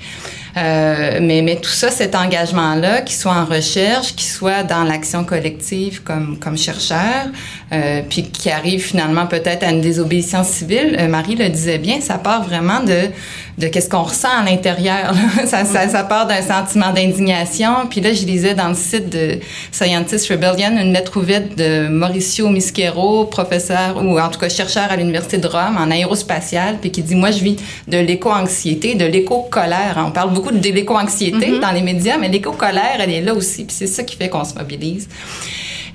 Euh, 0.56 1.18
mais, 1.20 1.42
mais 1.42 1.56
tout 1.56 1.70
ça, 1.70 1.90
cet 1.90 2.14
engagement-là, 2.14 3.02
qu'il 3.02 3.16
soit 3.16 3.34
en 3.34 3.44
recherche, 3.44 4.14
qu'il 4.14 4.28
soit 4.28 4.62
dans 4.62 4.84
l'action 4.84 5.22
collective 5.22 6.02
comme, 6.02 6.38
comme 6.38 6.56
chercheur, 6.56 7.26
euh, 7.72 8.02
puis 8.08 8.22
qui 8.22 8.50
arrive 8.50 8.80
finalement 8.80 9.26
peut-être 9.26 9.64
à 9.64 9.70
une 9.70 9.80
désobéissance 9.80 10.48
civile, 10.48 10.96
euh, 10.98 11.08
Marie 11.08 11.34
le 11.34 11.48
disait 11.48 11.78
bien, 11.78 12.00
ça 12.00 12.18
part 12.18 12.44
vraiment 12.44 12.80
de 12.80 13.10
de 13.58 13.68
qu'est-ce 13.68 13.88
qu'on 13.88 14.02
ressent 14.02 14.28
à 14.28 14.44
l'intérieur. 14.44 15.14
ça, 15.46 15.64
ça, 15.64 15.88
ça, 15.88 16.04
part 16.04 16.26
d'un 16.26 16.42
sentiment 16.42 16.92
d'indignation. 16.92 17.86
Puis 17.88 18.00
là, 18.00 18.12
je 18.12 18.24
lisais 18.26 18.54
dans 18.54 18.68
le 18.68 18.74
site 18.74 19.08
de 19.08 19.38
Scientist 19.72 20.28
Rebellion 20.28 20.76
une 20.78 20.92
lettre 20.92 21.16
ouverte 21.16 21.56
de 21.56 21.88
Mauricio 21.88 22.48
Mischero, 22.50 23.24
professeur 23.24 23.96
ou 24.04 24.20
en 24.20 24.28
tout 24.28 24.38
cas 24.38 24.48
chercheur 24.48 24.90
à 24.90 24.96
l'Université 24.96 25.38
de 25.38 25.46
Rome 25.46 25.78
en 25.78 25.90
aérospatial, 25.90 26.76
puis 26.80 26.90
qui 26.90 27.02
dit, 27.02 27.14
moi, 27.14 27.30
je 27.30 27.42
vis 27.42 27.56
de 27.88 27.98
l'éco-anxiété, 27.98 28.94
de 28.94 29.06
l'éco-colère. 29.06 30.02
On 30.06 30.10
parle 30.10 30.32
beaucoup 30.34 30.52
de 30.52 30.68
l'éco-anxiété 30.68 31.52
mm-hmm. 31.52 31.60
dans 31.60 31.70
les 31.70 31.82
médias, 31.82 32.18
mais 32.18 32.28
l'éco-colère, 32.28 32.98
elle 33.00 33.10
est 33.10 33.22
là 33.22 33.34
aussi. 33.34 33.64
Puis 33.64 33.76
c'est 33.78 33.86
ça 33.86 34.02
qui 34.02 34.16
fait 34.16 34.28
qu'on 34.28 34.44
se 34.44 34.54
mobilise. 34.54 35.08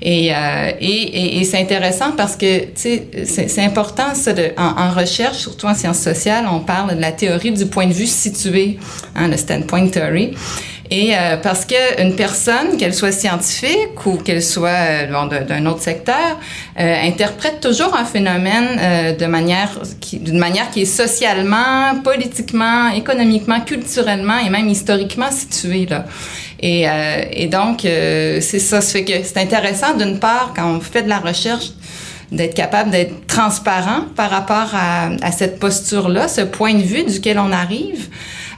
Euh, 0.04 0.72
et, 0.80 0.84
et, 0.84 1.40
et, 1.40 1.44
c'est 1.44 1.60
intéressant 1.60 2.12
parce 2.16 2.34
que 2.34 2.46
c'est 2.74 3.58
important 3.60 4.14
ça 4.14 4.32
de, 4.32 4.50
en, 4.56 4.90
recherche, 4.90 5.38
surtout 5.38 5.66
en 5.66 5.74
sciences 5.74 6.00
sociales, 6.00 6.44
on 6.50 6.60
parle 6.60 6.96
de 6.96 7.00
la 7.00 7.12
théorie 7.12 7.52
du 7.52 7.66
point 7.66 7.86
de 7.86 7.92
vue 7.92 8.06
situé, 8.06 8.78
hein, 9.14 9.28
le 9.28 9.36
standpoint 9.36 9.86
theory. 9.88 10.34
Et 10.94 11.16
euh, 11.16 11.38
parce 11.38 11.64
qu'une 11.64 12.14
personne, 12.16 12.76
qu'elle 12.76 12.92
soit 12.92 13.12
scientifique 13.12 14.04
ou 14.04 14.18
qu'elle 14.18 14.42
soit 14.42 14.68
euh, 14.68 15.44
d'un 15.48 15.64
autre 15.64 15.80
secteur, 15.80 16.38
euh, 16.78 17.02
interprète 17.04 17.60
toujours 17.62 17.96
un 17.96 18.04
phénomène 18.04 19.16
de 19.18 19.24
manière 19.24 19.70
d'une 20.12 20.38
manière 20.38 20.70
qui 20.70 20.82
est 20.82 20.84
socialement, 20.84 21.94
politiquement, 22.04 22.90
économiquement, 22.90 23.60
culturellement 23.60 24.38
et 24.46 24.50
même 24.50 24.68
historiquement 24.68 25.30
située 25.30 25.86
là. 25.86 26.04
Et, 26.60 26.84
et 27.32 27.46
donc 27.46 27.80
c'est 27.82 28.58
ça, 28.58 28.80
ça 28.80 28.92
fait 28.92 29.04
que 29.04 29.14
c'est 29.24 29.38
intéressant 29.38 29.96
d'une 29.96 30.18
part 30.18 30.52
quand 30.54 30.76
on 30.76 30.80
fait 30.80 31.02
de 31.02 31.08
la 31.08 31.18
recherche 31.18 31.70
d'être 32.30 32.54
capable 32.54 32.90
d'être 32.90 33.26
transparent 33.26 34.06
par 34.14 34.30
rapport 34.30 34.70
à, 34.74 35.10
à 35.22 35.32
cette 35.32 35.58
posture-là, 35.58 36.28
ce 36.28 36.42
point 36.42 36.74
de 36.74 36.82
vue 36.82 37.04
duquel 37.04 37.38
on 37.38 37.52
arrive, 37.52 38.08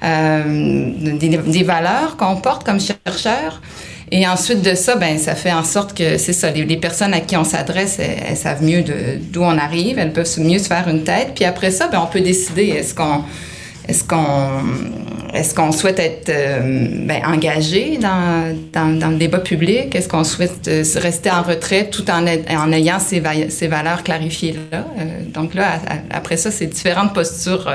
euh, 0.04 0.92
des, 0.98 1.62
valeurs 1.62 2.16
qu'on 2.18 2.36
porte 2.36 2.64
comme 2.64 2.78
chercheur. 2.80 3.62
Et 4.10 4.26
ensuite 4.28 4.60
de 4.60 4.74
ça, 4.74 4.96
ben 4.96 5.18
ça 5.18 5.34
fait 5.34 5.52
en 5.52 5.64
sorte 5.64 5.96
que 5.96 6.18
c'est 6.18 6.34
ça, 6.34 6.50
les, 6.50 6.76
personnes 6.76 7.14
à 7.14 7.20
qui 7.20 7.36
on 7.36 7.44
s'adresse, 7.44 7.98
elles, 7.98 8.36
savent 8.36 8.62
mieux 8.62 8.84
d'où 9.32 9.42
on 9.42 9.56
arrive, 9.56 9.98
elles 9.98 10.12
peuvent 10.12 10.28
mieux 10.40 10.58
se 10.58 10.66
faire 10.66 10.88
une 10.88 11.04
tête. 11.04 11.32
Puis 11.34 11.44
après 11.44 11.70
ça, 11.70 11.88
ben 11.88 12.00
on 12.02 12.06
peut 12.06 12.20
décider 12.20 12.66
est-ce 12.66 12.94
qu'on 12.94 13.24
est-ce 13.88 14.04
qu'on 14.04 14.62
est-ce 15.32 15.54
qu'on 15.54 15.72
souhaite 15.72 15.98
être 15.98 16.28
euh, 16.28 16.88
ben, 17.06 17.22
engagé 17.26 17.98
dans, 17.98 18.54
dans, 18.72 19.08
le 19.08 19.16
débat 19.16 19.40
public? 19.40 19.94
Est-ce 19.94 20.08
qu'on 20.08 20.22
souhaite 20.22 20.68
euh, 20.68 20.84
rester 20.96 21.30
en 21.30 21.42
retrait 21.42 21.88
tout 21.90 22.08
en, 22.10 22.24
en 22.26 22.72
ayant 22.72 22.98
ces, 23.00 23.20
valeurs 23.68 24.02
clarifiées 24.04 24.56
là? 24.70 24.84
Donc 25.32 25.54
là, 25.54 25.80
après 26.10 26.36
ça, 26.36 26.50
c'est 26.50 26.66
différentes 26.66 27.14
postures. 27.14 27.68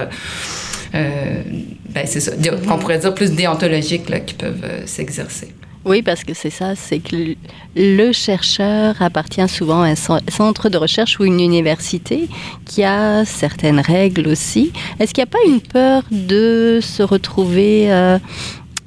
Ben 0.93 2.05
c'est 2.05 2.19
ça, 2.19 2.31
pourrait 2.79 2.99
dire 2.99 3.13
plus 3.13 3.31
déontologiques 3.31 4.09
là, 4.09 4.19
qui 4.19 4.33
peuvent 4.33 4.65
s'exercer. 4.85 5.53
Oui, 5.85 6.01
parce 6.01 6.25
que 6.25 6.33
c'est 6.33 6.49
ça, 6.49 6.75
c'est 6.75 6.99
que 6.99 7.35
le 7.75 8.11
chercheur 8.11 9.01
appartient 9.01 9.47
souvent 9.47 9.81
à 9.81 9.87
un 9.87 9.95
centre 9.95 10.69
de 10.69 10.77
recherche 10.77 11.19
ou 11.19 11.23
une 11.23 11.39
université 11.39 12.27
qui 12.65 12.83
a 12.83 13.23
certaines 13.23 13.79
règles 13.79 14.27
aussi. 14.27 14.73
Est-ce 14.99 15.13
qu'il 15.13 15.23
n'y 15.23 15.29
a 15.29 15.31
pas 15.31 15.47
une 15.47 15.61
peur 15.61 16.03
de 16.11 16.79
se 16.81 17.01
retrouver 17.01 17.91
euh, 17.91 18.19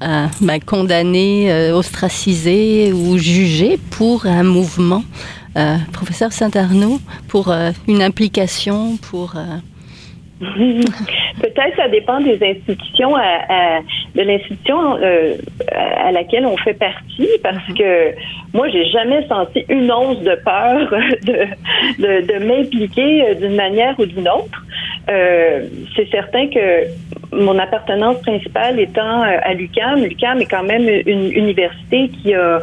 euh, 0.03 0.27
ben, 0.39 0.59
condamné, 0.63 1.51
euh, 1.51 1.75
ostracisé 1.75 2.93
ou 2.93 3.17
jugé 3.17 3.79
pour 3.89 4.25
un 4.25 4.43
mouvement? 4.43 5.03
Professeur 5.91 6.33
Saint-Arnaud, 6.33 6.99
pour 7.27 7.53
une 7.87 8.01
implication, 8.01 8.97
pour... 8.97 9.35
Peut-être 11.41 11.75
ça 11.75 11.87
dépend 11.87 12.19
des 12.19 12.37
institutions, 12.43 13.15
à, 13.15 13.79
de 14.15 14.21
l'institution 14.21 14.97
euh, 15.01 15.35
à 15.71 16.11
laquelle 16.11 16.45
on 16.45 16.57
fait 16.57 16.73
partie, 16.73 17.29
parce 17.41 17.67
mhm. 17.69 17.77
que 17.77 18.11
moi, 18.53 18.69
j'ai 18.69 18.85
jamais 18.85 19.25
senti 19.27 19.63
une 19.69 19.91
once 19.91 20.19
de 20.21 20.35
peur 20.43 20.89
de, 21.23 22.27
de, 22.27 22.45
m'impliquer 22.45 23.23
euh, 23.23 23.33
d'une 23.35 23.55
manière 23.55 23.99
ou 23.99 24.05
d'une 24.05 24.27
autre. 24.27 24.65
Euh, 25.09 25.67
c'est 25.95 26.09
certain 26.09 26.47
que 26.47 26.87
mon 27.31 27.57
appartenance 27.57 28.21
principale 28.21 28.79
étant 28.79 29.21
à 29.21 29.53
l'UCAM, 29.53 30.03
l'UCAM 30.03 30.41
est 30.41 30.45
quand 30.45 30.63
même 30.63 30.87
une 30.87 31.31
université 31.31 32.09
qui 32.09 32.33
a 32.33 32.59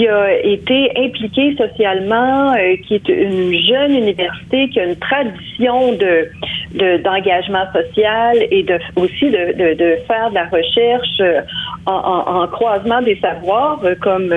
qui 0.00 0.08
a 0.08 0.40
été 0.42 0.90
impliquée 0.96 1.54
socialement, 1.56 2.54
euh, 2.54 2.76
qui 2.86 2.94
est 2.94 3.08
une 3.08 3.52
jeune 3.52 3.94
université, 3.94 4.68
qui 4.70 4.80
a 4.80 4.84
une 4.84 4.96
tradition 4.96 5.92
de 5.92 6.28
d'engagement 6.74 7.64
social 7.72 8.38
et 8.50 8.62
de 8.62 8.78
aussi 8.96 9.30
de, 9.30 9.74
de, 9.74 9.96
faire 10.06 10.30
de 10.30 10.34
la 10.34 10.44
recherche 10.44 11.20
euh, 11.20 11.40
en, 11.86 12.42
en, 12.42 12.46
croisement 12.48 13.02
des 13.02 13.18
savoirs, 13.20 13.80
euh, 13.84 13.94
comme 14.00 14.32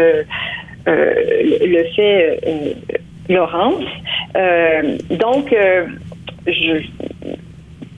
le 0.86 1.84
fait 1.96 2.40
Laurence. 3.30 3.84
donc, 5.12 5.56
je, 6.48 6.84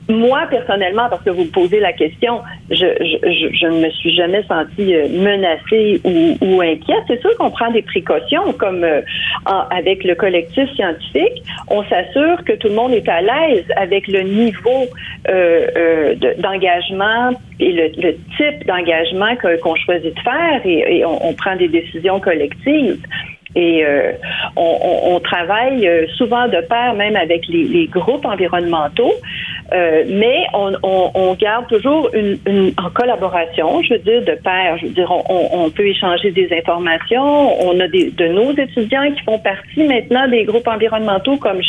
moi, 0.08 0.44
personnellement, 0.50 1.08
parce 1.10 1.24
que 1.24 1.32
vous 1.32 1.46
me 1.46 1.50
posez 1.50 1.80
la 1.80 1.94
question, 1.94 2.42
je, 2.70 2.76
je, 2.76 3.50
je 3.54 3.68
ne 3.68 3.86
me 3.86 3.90
suis 3.90 4.16
jamais 4.16 4.44
sentie 4.44 4.96
euh, 4.96 5.08
menacée 5.10 6.00
ou, 6.04 6.38
ou 6.42 6.62
inquiète. 6.62 7.04
C'est 7.08 7.20
sûr 7.22 7.36
qu'on 7.38 7.50
prend 7.50 7.72
des 7.72 7.82
précautions, 7.82 8.54
comme 8.54 8.84
euh, 8.84 9.02
avec 9.46 10.04
le 10.04 10.14
collectif 10.16 10.70
scientifique. 10.76 11.44
On 11.70 11.84
s'assure 11.86 12.44
que 12.46 12.54
tout 12.54 12.68
le 12.68 12.76
monde 12.76 12.94
est 12.94 13.10
à 13.10 13.22
l'aise 13.22 13.66
avec 13.78 14.08
le 14.08 14.22
niveau 14.22 14.86
euh, 15.30 15.68
euh 15.76 16.16
d'engagement 16.38 17.32
et 17.60 17.72
le, 17.72 17.88
le 17.98 18.16
type 18.38 18.68
d'engagement 18.68 19.36
qu'on 19.62 19.76
choisit 19.76 20.16
de 20.16 20.20
faire 20.20 20.62
et, 20.66 20.98
et 20.98 21.06
on, 21.06 21.30
on, 21.30 21.34
prend 21.34 21.56
des 21.56 21.68
décisions 21.68 22.20
collectives. 22.20 23.00
Et 23.56 23.86
euh, 23.86 24.12
on, 24.58 25.14
on, 25.16 25.20
travaille 25.22 25.90
souvent 26.18 26.48
de 26.48 26.60
pair, 26.68 26.94
même 26.94 27.16
avec 27.16 27.48
les, 27.48 27.64
les 27.64 27.88
groupes 27.88 28.26
environnementaux, 28.26 29.14
euh, 29.74 30.04
mais 30.08 30.46
on, 30.54 30.74
on, 30.84 31.12
on, 31.16 31.34
garde 31.34 31.68
toujours 31.68 32.10
une, 32.14 32.38
une, 32.46 32.72
en 32.78 32.90
collaboration, 32.92 33.82
je 33.82 33.94
veux 33.96 34.00
dire, 34.00 34.22
de 34.22 34.40
pair. 34.42 34.78
Je 34.78 34.86
veux 34.86 34.94
dire, 34.94 35.12
on, 35.12 35.50
on 35.52 35.70
peut 35.72 35.88
échanger 35.88 36.32
des 36.32 36.50
informations. 36.56 37.60
On 37.68 37.80
a 37.80 37.88
des, 37.88 38.12
de 38.12 38.28
nos 38.28 38.52
étudiants 38.52 39.12
qui 39.12 39.24
font 39.24 39.40
partie 39.40 39.84
maintenant 39.84 40.28
des 40.28 40.44
groupes 40.44 40.68
environnementaux 40.68 41.38
comme 41.38 41.62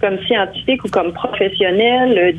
comme 0.00 0.18
scientifiques 0.26 0.84
ou 0.84 0.88
comme 0.88 1.12
professionnels. 1.12 2.34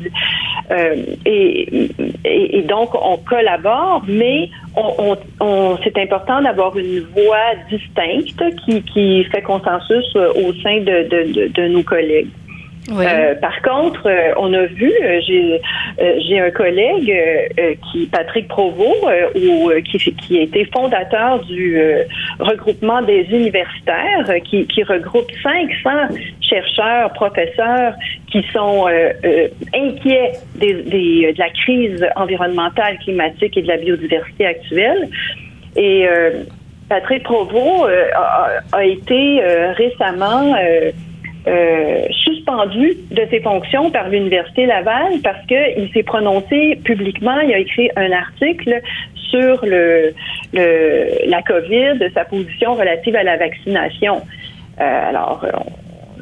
Euh, 0.70 0.96
et, 1.24 1.88
et, 2.24 2.62
donc, 2.62 2.90
on 2.94 3.16
collabore, 3.16 4.02
mais 4.06 4.50
on, 4.76 5.16
on 5.40 5.78
c'est 5.82 5.96
important 5.98 6.42
d'avoir 6.42 6.76
une 6.76 7.00
voix 7.00 7.54
distincte 7.70 8.42
qui, 8.64 8.82
qui 8.82 9.24
fait 9.24 9.42
consensus 9.42 10.14
au 10.14 10.52
sein 10.62 10.80
de, 10.80 11.08
de, 11.08 11.48
de 11.48 11.68
nos 11.68 11.82
collègues. 11.82 12.28
Euh, 12.88 13.34
par 13.36 13.60
contre, 13.62 14.06
euh, 14.06 14.32
on 14.36 14.52
a 14.52 14.66
vu, 14.66 14.92
euh, 15.02 15.20
j'ai 15.98 16.38
un 16.38 16.50
collègue 16.50 17.12
qui, 17.90 18.06
Patrick 18.06 18.48
Provost, 18.48 19.06
qui, 20.20 20.38
a 20.38 20.42
été 20.42 20.64
fondateur 20.66 21.40
du 21.44 21.80
regroupement 22.38 23.02
des 23.02 23.26
universitaires, 23.30 24.28
qui, 24.44 24.82
regroupe 24.84 25.30
500 25.42 26.14
chercheurs, 26.40 27.12
professeurs 27.14 27.94
qui 28.30 28.44
sont 28.52 28.86
inquiets 29.74 30.32
de 30.60 31.38
la 31.38 31.50
crise 31.50 32.06
environnementale, 32.14 32.98
climatique 32.98 33.56
et 33.56 33.62
de 33.62 33.68
la 33.68 33.78
biodiversité 33.78 34.46
actuelle. 34.46 35.08
Et 35.76 36.06
Patrick 36.88 37.24
Provost 37.24 37.90
a, 38.72 38.84
été 38.84 39.40
récemment 39.76 40.54
euh, 41.48 42.06
suspendu 42.24 42.96
de 43.12 43.22
ses 43.30 43.40
fonctions 43.40 43.90
par 43.92 44.08
l'Université 44.08 44.66
Laval 44.66 45.20
parce 45.22 45.46
qu'il 45.46 45.88
s'est 45.94 46.02
prononcé 46.02 46.76
publiquement, 46.82 47.38
il 47.38 47.54
a 47.54 47.58
écrit 47.58 47.88
un 47.94 48.10
article 48.10 48.80
sur 49.30 49.64
le, 49.64 50.12
le 50.52 51.30
la 51.30 51.42
COVID, 51.42 52.10
sa 52.14 52.24
position 52.24 52.74
relative 52.74 53.14
à 53.14 53.22
la 53.22 53.36
vaccination. 53.36 54.22
Euh, 54.80 55.08
alors, 55.08 55.46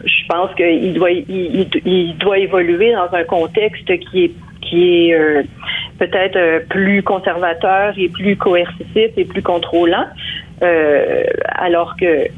je 0.04 0.26
pense 0.28 0.54
qu'il 0.56 0.92
doit, 0.92 1.10
il, 1.10 2.16
doit 2.18 2.38
évoluer 2.38 2.92
dans 2.92 3.16
un 3.16 3.24
contexte 3.24 3.87
qui 4.10 4.24
est 4.24 4.32
qui 4.60 5.08
est 5.08 5.14
euh, 5.14 5.42
peut-être 5.98 6.68
plus 6.68 7.02
conservateur 7.02 7.94
et 7.96 8.10
plus 8.10 8.37
coercitif 8.37 9.10
et 9.16 9.24
plus 9.24 9.42
contrôlant, 9.42 10.06
alors 10.60 11.96
que 11.96 12.28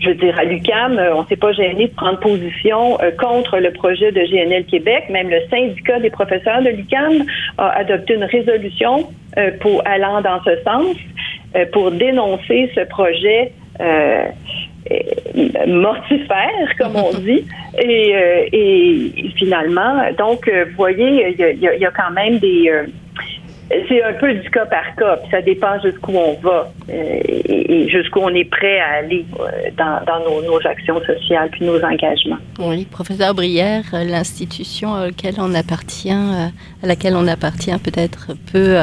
je 0.00 0.08
veux 0.08 0.14
dire, 0.14 0.38
à 0.38 0.44
l'UCAM, 0.44 0.98
euh, 0.98 1.14
on 1.14 1.26
s'est 1.26 1.36
pas 1.36 1.52
gêné 1.52 1.88
de 1.88 1.94
prendre 1.94 2.18
position 2.20 2.98
euh, 3.02 3.10
contre 3.18 3.58
le 3.58 3.70
projet 3.72 4.10
de 4.12 4.20
GNL 4.20 4.64
Québec. 4.64 5.04
Même 5.10 5.28
le 5.28 5.40
syndicat 5.50 6.00
des 6.00 6.10
professeurs 6.10 6.62
de 6.62 6.70
l'UCAM 6.70 7.24
a 7.58 7.68
adopté 7.70 8.14
une 8.14 8.24
résolution 8.24 9.08
euh, 9.36 9.50
pour 9.60 9.82
allant 9.86 10.20
dans 10.22 10.42
ce 10.42 10.56
sens 10.64 10.96
pour 11.72 11.90
dénoncer 11.90 12.70
ce 12.76 12.82
projet 12.82 13.52
mortifère, 15.66 16.76
comme 16.78 16.94
on 16.94 17.10
dit. 17.18 17.44
Et, 17.82 18.14
et 18.52 19.30
finalement, 19.36 20.02
donc, 20.18 20.48
vous 20.48 20.76
voyez, 20.76 21.30
il 21.30 21.60
y 21.60 21.66
a, 21.66 21.74
y 21.76 21.86
a, 21.86 21.90
quand 21.90 22.10
même 22.12 22.38
des 22.38 22.70
c'est 23.88 24.02
un 24.02 24.12
peu 24.14 24.34
du 24.34 24.50
cas 24.50 24.66
par 24.66 24.94
cas, 24.96 25.16
puis 25.18 25.30
ça 25.30 25.40
dépend 25.42 25.78
jusqu'où 25.80 26.12
on 26.12 26.34
va 26.40 26.72
euh, 26.88 27.20
et, 27.24 27.88
jusqu'où 27.88 28.18
on 28.20 28.34
est 28.34 28.44
prêt 28.44 28.80
à 28.80 28.98
aller 28.98 29.24
euh, 29.38 29.70
dans, 29.76 30.20
nos, 30.42 30.58
actions 30.66 31.00
sociales 31.04 31.48
puis 31.50 31.64
nos 31.64 31.80
engagements. 31.82 32.38
Oui, 32.58 32.84
professeur 32.84 33.32
Brière, 33.34 33.84
l'institution 33.92 34.94
à 34.94 35.06
laquelle 35.06 35.36
on 35.38 35.54
appartient, 35.54 36.10
euh, 36.10 36.48
à 36.82 36.86
laquelle 36.86 37.14
on 37.14 37.28
appartient 37.28 37.76
peut-être 37.78 38.32
peut 38.52 38.76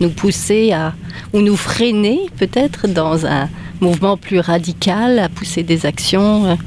nous 0.00 0.10
pousser 0.10 0.72
à 0.72 0.92
ou 1.32 1.40
nous 1.40 1.56
freiner 1.56 2.20
peut-être 2.38 2.86
dans 2.86 3.26
un 3.26 3.48
mouvement 3.80 4.16
plus 4.16 4.40
radical 4.40 5.18
à 5.18 5.28
pousser 5.28 5.62
des 5.62 5.86
actions. 5.86 6.58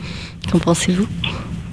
Qu'en 0.52 0.60
pensez-vous? 0.60 1.08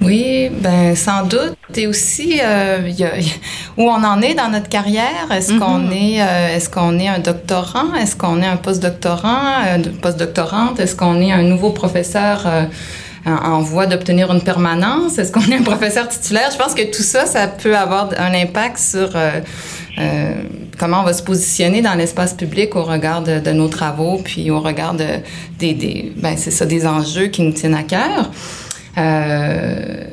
Oui, 0.05 0.51
ben 0.61 0.95
sans 0.95 1.23
doute. 1.25 1.57
Et 1.75 1.87
aussi, 1.87 2.40
euh, 2.43 2.88
y 2.88 3.05
a, 3.05 3.11
où 3.77 3.83
on 3.88 4.05
en 4.05 4.21
est 4.23 4.35
dans 4.35 4.49
notre 4.49 4.69
carrière? 4.69 5.27
Est-ce 5.33 5.53
Mhm. 5.53 5.61
qu'on 5.61 5.90
est, 5.90 6.21
euh, 6.21 6.55
est-ce 6.57 6.69
qu'on 6.69 6.99
est 6.99 7.09
un 7.09 7.19
doctorant? 7.19 7.95
Est-ce 7.95 8.14
qu'on 8.17 8.40
est 8.43 8.47
un 8.47 8.57
postdoctorant, 8.57 9.62
euh, 9.67 9.79
postdoctorante? 10.03 10.79
Est-ce 10.81 10.95
qu'on 10.97 11.21
est 11.21 11.33
un 11.33 11.43
nouveau 11.43 11.71
professeur 11.71 12.43
euh, 12.47 12.64
en, 13.27 13.31
en 13.55 13.61
voie 13.61 13.87
d'obtenir 13.87 14.31
une 14.33 14.43
permanence? 14.43 15.19
Est-ce 15.19 15.33
qu'on 15.33 15.40
est 15.51 15.57
un 15.57 15.62
professeur 15.75 16.09
titulaire? 16.09 16.51
Je 16.53 16.59
pense 16.59 16.75
que 16.75 16.83
tout 16.95 17.03
ça, 17.03 17.27
ça 17.27 17.47
peut 17.49 17.77
avoir 17.77 18.11
un 18.19 18.35
impact 18.35 18.79
sur 18.79 19.11
euh, 19.17 19.31
euh, 19.99 20.35
comment 20.79 21.01
on 21.01 21.05
va 21.05 21.12
se 21.14 21.23
positionner 21.23 21.81
dans 21.83 21.95
l'espace 21.95 22.35
public 22.35 22.77
au 22.77 22.83
regard 22.85 23.23
de, 23.23 23.38
de 23.40 23.51
nos 23.53 23.69
travaux, 23.69 24.21
puis 24.23 24.51
au 24.51 24.61
regard 24.61 24.95
de, 24.95 25.07
des, 25.59 25.73
des 25.73 26.12
ben 26.17 26.35
c'est 26.37 26.51
ça, 26.51 26.67
des 26.67 26.87
enjeux 26.87 27.29
qui 27.29 27.43
nous 27.43 27.53
tiennent 27.53 27.75
à 27.77 27.85
cœur. 27.85 28.31
Euh, 28.98 30.04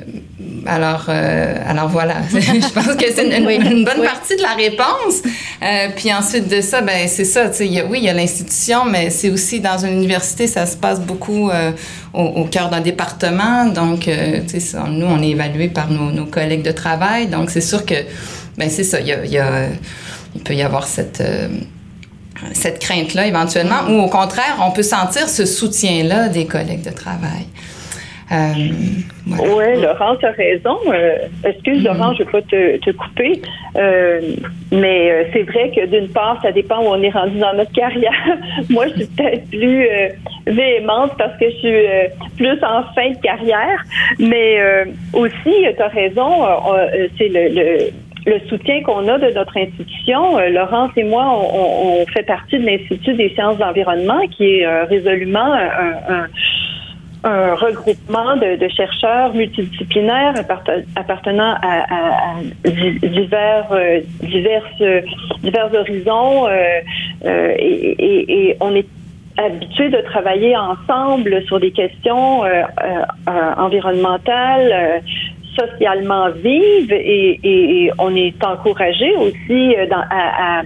alors, 0.66 1.06
euh, 1.10 1.56
alors 1.68 1.88
voilà, 1.88 2.16
je 2.32 2.74
pense 2.74 2.96
que 2.96 3.06
c'est 3.14 3.36
une, 3.36 3.46
bonne 3.84 4.00
Oui. 4.00 4.06
partie 4.06 4.36
de 4.36 4.42
la 4.42 4.54
réponse. 4.54 5.22
Euh, 5.64 5.88
puis 5.96 6.14
ensuite 6.14 6.48
de 6.48 6.62
ça, 6.62 6.82
ben 6.82 7.08
c'est 7.08 7.26
ça. 7.26 7.50
tu 7.50 7.58
sais, 7.58 7.66
il 7.68 7.74
y 7.74 7.80
a- 7.80 7.86
oui, 7.86 7.98
il 8.00 8.04
y 8.06 8.10
a 8.10 8.14
l'institution, 8.14 8.86
mais 8.86 9.10
c'est 9.10 9.30
aussi 9.32 9.60
dans 9.60 9.78
une 9.80 9.94
université, 9.94 10.46
ça 10.48 10.66
se 10.68 10.78
passe 10.78 11.00
beaucoup 11.02 11.50
euh, 11.50 11.72
au, 12.14 12.22
au 12.24 12.46
cœur 12.46 12.70
d'un 12.70 12.82
département. 12.82 13.66
Donc, 13.66 14.08
euh, 14.08 14.42
ça, 14.60 14.86
nous, 14.88 15.06
on 15.08 15.22
est 15.24 15.30
évalué 15.30 15.68
par 15.70 15.90
nos, 15.90 16.12
nos 16.12 16.26
collègues 16.26 16.64
de 16.64 16.72
travail. 16.72 17.28
Donc, 17.28 17.50
c'est 17.50 17.62
sûr 17.62 17.84
que, 17.86 17.96
ben 18.58 18.70
c'est 18.70 18.84
ça. 18.84 19.00
Il 19.00 19.08
y 19.08 19.14
a, 19.14 19.26
y 19.26 19.38
a- 19.40 19.68
il 20.36 20.42
peut 20.42 20.54
y 20.54 20.62
avoir 20.62 20.86
cette 20.86 21.24
cette 22.54 22.80
crainte-là 22.80 23.28
éventuellement, 23.28 23.84
ou 23.90 24.00
au 24.02 24.08
contraire, 24.08 24.58
on 24.66 24.72
peut 24.72 24.82
sentir 24.84 25.30
ce 25.30 25.46
soutien-là 25.46 26.28
des 26.28 26.46
collègues 26.48 26.82
de 26.84 26.90
travail. 26.90 27.46
Euh, 28.32 28.54
voilà. 29.28 29.54
Oui, 29.76 29.82
Laurent, 29.82 30.16
tu 30.16 30.26
as 30.26 30.32
raison. 30.32 30.78
Euh, 30.88 31.18
excuse, 31.44 31.84
Laurent, 31.84 32.14
je 32.14 32.24
ne 32.24 32.26
vais 32.28 32.32
pas 32.32 32.42
te, 32.44 32.78
te 32.78 32.92
couper. 32.92 33.42
Euh, 33.76 34.22
mais 34.72 35.12
euh, 35.12 35.24
c'est 35.34 35.44
vrai 35.44 35.72
que 35.76 35.86
d'une 35.86 36.08
part, 36.10 36.40
ça 36.42 36.52
dépend 36.52 36.80
où 36.82 36.88
on 36.88 37.02
est 37.02 37.10
rendu 37.10 37.38
dans 37.40 37.54
notre 37.54 37.72
carrière. 37.74 38.12
Moi, 38.70 38.88
je 38.88 39.04
suis 39.04 39.08
peut-être 39.08 39.50
plus 39.50 39.86
véhémente 40.48 41.12
parce 41.18 41.38
que 41.38 41.50
je 41.50 41.56
suis 41.56 41.76
plus 42.38 42.58
en 42.64 42.84
fin 42.96 43.10
de 43.12 43.22
carrière. 43.22 43.84
Mais 44.20 44.60
aussi, 45.14 45.54
tu 45.76 45.82
as 45.82 45.88
raison, 45.88 46.30
c'est 47.18 47.28
le, 47.28 47.50
le, 47.54 47.78
le 48.26 48.40
soutien 48.48 48.82
qu'on 48.84 49.08
a 49.08 49.18
de 49.18 49.32
notre 49.32 49.58
institution. 49.58 50.38
Euh, 50.38 50.50
Laurence 50.50 50.92
et 50.96 51.04
moi, 51.04 51.26
on, 51.28 51.60
on- 51.60 52.02
on 52.02 52.06
fait 52.08 52.24
partie 52.24 52.60
de 52.60 52.66
l'Institut 52.66 53.14
des 53.16 53.30
sciences 53.30 53.58
de 53.58 53.62
l'environnement 53.64 54.22
qui 54.38 54.58
est 54.60 54.66
euh, 54.66 54.84
résolument 54.86 55.54
un- 55.54 56.14
un 56.14 56.28
un 57.24 57.54
regroupement 57.56 58.36
de, 58.38 58.56
de 58.58 58.68
chercheurs 58.70 59.34
multidisciplinaires 59.34 60.34
apparte- 60.38 60.86
appartenant 60.96 61.54
à, 61.62 61.84
à- 61.90 62.32
à 62.32 62.70
di- 62.70 63.00
divers, 63.08 63.68
euh, 63.72 64.02
divers 65.44 65.70
horizons 65.74 66.48
euh, 66.48 66.52
euh, 67.26 67.54
et, 67.60 67.96
et- 68.00 68.50
et 68.50 68.58
on 68.60 68.74
est 68.76 68.88
habitué 69.38 69.90
de 69.90 69.98
travailler 70.02 70.56
ensemble 70.58 71.42
sur 71.46 71.60
des 71.60 71.72
questions 71.72 72.44
euh, 72.44 72.64
environnementales, 73.58 75.02
socialement 75.58 76.30
vives 76.32 76.92
et, 76.92 77.40
et- 77.44 77.92
on 78.00 78.16
est 78.16 78.44
encouragé 78.44 79.16
aussi 79.18 79.76
dans, 79.90 80.04
à, 80.10 80.60
à 80.60 80.62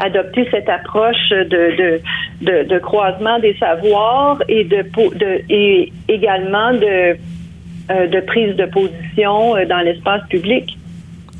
adopter 0.00 0.46
cette 0.50 0.68
approche 0.68 1.28
de, 1.30 1.44
de, 1.44 2.00
de, 2.42 2.68
de 2.68 2.78
croisement 2.78 3.38
des 3.38 3.54
savoirs 3.58 4.42
et 4.48 4.64
de, 4.64 4.82
po- 4.82 5.12
de 5.14 5.40
et 5.48 5.92
également 6.08 6.72
de, 6.72 7.16
euh, 7.90 8.06
de 8.08 8.20
prise 8.20 8.56
de 8.56 8.66
position 8.66 9.56
euh, 9.56 9.64
dans 9.66 9.80
l'espace 9.80 10.22
public. 10.28 10.76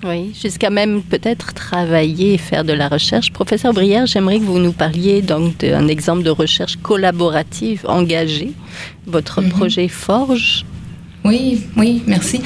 Oui, 0.06 0.34
jusqu'à 0.40 0.68
même 0.68 1.02
peut-être 1.02 1.54
travailler 1.54 2.34
et 2.34 2.38
faire 2.38 2.62
de 2.64 2.74
la 2.74 2.88
recherche. 2.88 3.32
Professeur 3.32 3.72
Brière, 3.72 4.04
j'aimerais 4.06 4.38
que 4.38 4.44
vous 4.44 4.58
nous 4.58 4.72
parliez 4.72 5.22
donc 5.22 5.56
d'un 5.58 5.88
exemple 5.88 6.22
de 6.22 6.28
recherche 6.30 6.76
collaborative 6.76 7.84
engagée, 7.88 8.52
votre 9.06 9.40
Mhm. 9.40 9.48
projet 9.50 9.88
Forge. 9.88 10.64
Oui, 11.24 11.66
oui, 11.78 12.02
merci. 12.06 12.42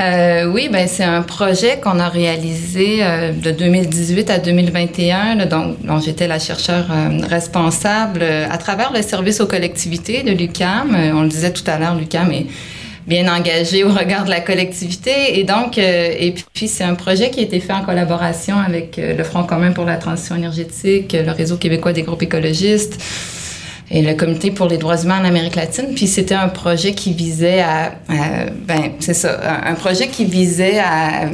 Euh, 0.00 0.46
oui, 0.46 0.68
ben 0.72 0.88
c'est 0.88 1.04
un 1.04 1.22
projet 1.22 1.78
qu'on 1.80 2.00
a 2.00 2.08
réalisé 2.08 2.98
euh, 3.00 3.30
de 3.30 3.52
2018 3.52 4.28
à 4.30 4.38
2021, 4.38 5.36
là, 5.36 5.46
donc 5.46 5.80
dont 5.84 6.00
j'étais 6.00 6.26
la 6.26 6.40
chercheure 6.40 6.86
euh, 6.90 7.24
responsable 7.28 8.20
euh, 8.22 8.48
à 8.50 8.58
travers 8.58 8.92
le 8.92 9.02
service 9.02 9.40
aux 9.40 9.46
collectivités 9.46 10.24
de 10.24 10.32
l'UCAM. 10.32 10.96
On 11.14 11.22
le 11.22 11.28
disait 11.28 11.52
tout 11.52 11.62
à 11.68 11.78
l'heure, 11.78 11.94
l'UCAM 11.94 12.32
est 12.32 12.46
bien 13.06 13.32
engagé 13.32 13.84
au 13.84 13.92
regard 13.92 14.24
de 14.24 14.30
la 14.30 14.40
collectivité 14.40 15.38
et 15.38 15.44
donc 15.44 15.78
et 15.78 16.34
puis 16.52 16.68
c'est 16.68 16.84
un 16.84 16.94
projet 16.94 17.30
qui 17.30 17.40
a 17.40 17.42
été 17.44 17.58
fait 17.58 17.72
en 17.72 17.82
collaboration 17.82 18.58
avec 18.58 18.98
le 18.98 19.24
Front 19.24 19.44
commun 19.44 19.72
pour 19.72 19.86
la 19.86 19.96
transition 19.96 20.36
énergétique, 20.36 21.16
le 21.18 21.32
réseau 21.32 21.56
québécois 21.56 21.94
des 21.94 22.02
groupes 22.02 22.22
écologistes 22.22 23.00
et 23.90 24.02
le 24.02 24.14
comité 24.14 24.50
pour 24.50 24.66
les 24.68 24.76
droits 24.78 25.00
humains 25.02 25.20
en 25.20 25.24
Amérique 25.24 25.56
latine. 25.56 25.94
Puis 25.94 26.06
c'était 26.06 26.34
un 26.34 26.48
projet 26.48 26.92
qui 26.92 27.12
visait 27.12 27.60
à, 27.60 27.92
à- 28.08 28.50
ben 28.66 28.92
c'est 29.00 29.14
ça, 29.14 29.38
un, 29.66 29.72
un 29.72 29.74
projet 29.74 30.08
qui 30.08 30.24
visait 30.24 30.78
à 30.78 31.26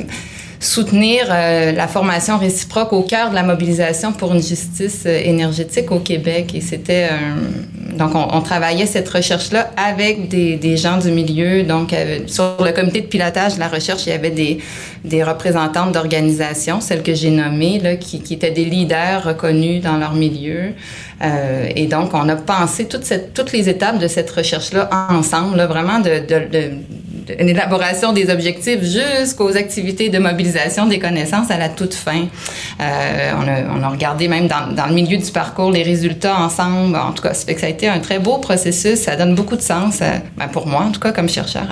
soutenir 0.64 1.26
euh, 1.30 1.72
la 1.72 1.86
formation 1.88 2.38
réciproque 2.38 2.92
au 2.92 3.02
cœur 3.02 3.30
de 3.30 3.34
la 3.34 3.42
mobilisation 3.42 4.12
pour 4.12 4.32
une 4.34 4.42
justice 4.42 5.02
euh, 5.06 5.20
énergétique 5.24 5.90
au 5.92 6.00
Québec. 6.00 6.52
Et 6.54 6.60
c'était 6.60 7.08
un- 7.10 7.96
donc 7.96 8.14
on, 8.14 8.26
on 8.32 8.40
travaillait 8.40 8.86
cette 8.86 9.08
recherche-là 9.08 9.70
avec 9.76 10.28
des, 10.28 10.56
des 10.56 10.76
gens 10.76 10.98
du 10.98 11.10
milieu. 11.10 11.62
Donc 11.62 11.92
euh, 11.92 12.20
sur 12.26 12.56
le 12.64 12.72
comité 12.72 13.02
de 13.02 13.06
pilotage 13.06 13.54
de 13.54 13.60
la 13.60 13.68
recherche, 13.68 14.06
il 14.06 14.10
y 14.10 14.12
avait 14.12 14.30
des, 14.30 14.58
des 15.04 15.22
représentantes 15.22 15.92
d'organisations, 15.92 16.80
celles 16.80 17.02
que 17.02 17.14
j'ai 17.14 17.30
nommées, 17.30 17.78
là, 17.78 17.96
qui, 17.96 18.20
qui 18.20 18.34
étaient 18.34 18.50
des 18.50 18.64
leaders 18.64 19.22
reconnus 19.24 19.82
dans 19.82 19.96
leur 19.98 20.14
milieu. 20.14 20.72
Euh, 21.22 21.68
et 21.76 21.86
donc, 21.86 22.12
on 22.14 22.28
a 22.28 22.36
pensé 22.36 22.86
toutes 22.86 23.52
les 23.52 23.68
étapes 23.68 23.98
de 23.98 24.08
cette 24.08 24.30
recherche-là 24.30 24.90
ensemble, 25.10 25.56
là, 25.56 25.66
vraiment 25.66 26.00
de, 26.00 26.20
de, 26.26 26.48
de, 26.50 26.70
de 27.26 27.34
l'élaboration 27.42 28.12
des 28.12 28.30
objectifs 28.30 28.80
jusqu'aux 28.82 29.56
activités 29.56 30.08
de 30.08 30.18
mobilisation 30.18 30.86
des 30.86 30.98
connaissances 30.98 31.50
à 31.50 31.56
la 31.58 31.68
toute 31.68 31.94
fin. 31.94 32.26
Euh, 32.80 33.32
on, 33.38 33.48
a, 33.48 33.78
on 33.78 33.82
a 33.82 33.88
regardé 33.88 34.28
même 34.28 34.46
dans, 34.46 34.72
dans 34.74 34.86
le 34.86 34.94
milieu 34.94 35.16
du 35.16 35.30
parcours 35.30 35.70
les 35.70 35.82
résultats 35.82 36.36
ensemble. 36.38 36.96
En 36.96 37.12
tout 37.12 37.22
cas, 37.22 37.34
ça 37.34 37.46
fait 37.46 37.54
que 37.54 37.60
ça 37.60 37.66
a 37.66 37.70
été 37.70 37.88
un 37.88 37.98
très 38.00 38.18
beau 38.18 38.38
processus. 38.38 39.00
Ça 39.00 39.16
donne 39.16 39.34
beaucoup 39.34 39.56
de 39.56 39.62
sens, 39.62 40.02
à- 40.02 40.20
ben, 40.36 40.48
pour 40.48 40.66
moi 40.66 40.82
en 40.82 40.90
tout 40.90 41.00
cas, 41.00 41.12
comme 41.12 41.28
chercheur, 41.28 41.66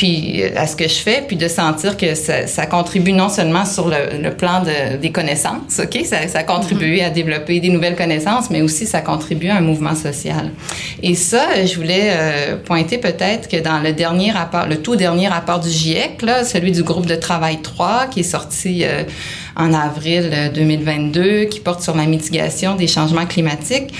puis 0.00 0.42
euh, 0.42 0.48
à 0.56 0.66
ce 0.66 0.76
que 0.76 0.88
je 0.88 0.94
fais, 0.94 1.22
puis 1.28 1.36
de 1.36 1.46
sentir 1.46 1.98
que 1.98 2.14
ça, 2.14 2.46
ça 2.46 2.64
contribue 2.64 3.12
non 3.12 3.28
seulement 3.28 3.66
sur 3.66 3.86
le, 3.86 4.22
le 4.22 4.30
plan 4.30 4.62
de, 4.62 4.96
des 4.96 5.12
connaissances, 5.12 5.78
ok, 5.78 6.06
ça, 6.06 6.26
ça 6.26 6.42
contribue 6.42 7.00
à 7.00 7.10
développer 7.10 7.60
des 7.60 7.68
nouvelles 7.68 7.96
connaissances, 7.96 8.48
mais 8.48 8.62
aussi 8.62 8.86
ça 8.86 9.02
contribue 9.02 9.48
à 9.48 9.56
un 9.56 9.60
mouvement 9.60 9.94
social. 9.94 10.52
Et 11.02 11.14
ça, 11.14 11.66
je 11.66 11.74
voulais 11.74 12.12
euh, 12.12 12.56
pointer 12.56 12.96
peut-être 12.96 13.46
que 13.46 13.58
dans 13.58 13.80
le 13.80 13.92
dernier 13.92 14.30
rapport, 14.30 14.66
le 14.66 14.80
tout 14.80 14.96
dernier 14.96 15.28
rapport 15.28 15.60
du 15.60 15.68
GIEC, 15.68 16.22
là, 16.22 16.44
celui 16.44 16.72
du 16.72 16.82
groupe 16.82 17.04
de 17.04 17.16
travail 17.16 17.60
3, 17.60 18.06
qui 18.06 18.20
est 18.20 18.22
sorti 18.22 18.84
euh, 18.84 19.02
en 19.54 19.74
avril 19.74 20.30
euh, 20.32 20.48
2022, 20.48 21.44
qui 21.44 21.60
porte 21.60 21.82
sur 21.82 21.94
la 21.94 22.06
mitigation 22.06 22.74
des 22.74 22.86
changements 22.86 23.26
climatiques. 23.26 23.92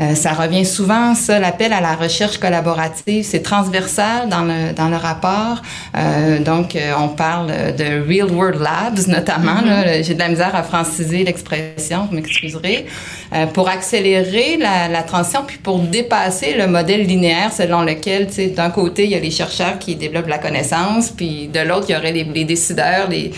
Euh, 0.00 0.14
ça 0.14 0.32
revient 0.32 0.66
souvent, 0.66 1.14
ça, 1.14 1.38
l'appel 1.38 1.72
à 1.72 1.80
la 1.80 1.94
recherche 1.94 2.38
collaborative, 2.38 3.24
c'est 3.24 3.42
transversal 3.42 4.28
dans 4.28 4.42
le, 4.42 4.72
dans 4.74 4.88
le 4.88 4.96
rapport. 4.96 5.62
Euh, 5.96 6.38
donc, 6.40 6.76
euh, 6.76 6.92
on 6.98 7.08
parle 7.08 7.48
de 7.76 8.06
Real 8.06 8.30
World 8.30 8.60
Labs, 8.60 9.08
notamment. 9.08 9.62
là. 9.62 10.02
J'ai 10.02 10.14
de 10.14 10.18
la 10.18 10.28
misère 10.28 10.54
à 10.54 10.62
franciser 10.62 11.24
l'expression, 11.24 12.06
vous 12.10 12.16
m'excuserez. 12.16 12.86
Euh, 13.34 13.46
pour 13.46 13.68
accélérer 13.68 14.58
la, 14.58 14.88
la 14.88 15.02
transition, 15.02 15.42
puis 15.46 15.58
pour 15.58 15.78
dépasser 15.78 16.54
le 16.56 16.66
modèle 16.66 17.06
linéaire 17.06 17.52
selon 17.52 17.82
lequel, 17.82 18.26
tu 18.28 18.34
sais, 18.34 18.46
d'un 18.48 18.70
côté, 18.70 19.04
il 19.04 19.10
y 19.10 19.14
a 19.14 19.20
les 19.20 19.30
chercheurs 19.30 19.78
qui 19.78 19.96
développent 19.96 20.28
la 20.28 20.38
connaissance, 20.38 21.10
puis 21.10 21.48
de 21.48 21.60
l'autre, 21.60 21.86
il 21.88 21.92
y 21.92 21.96
aurait 21.96 22.12
les, 22.12 22.24
les 22.24 22.44
décideurs, 22.44 23.08
les, 23.08 23.32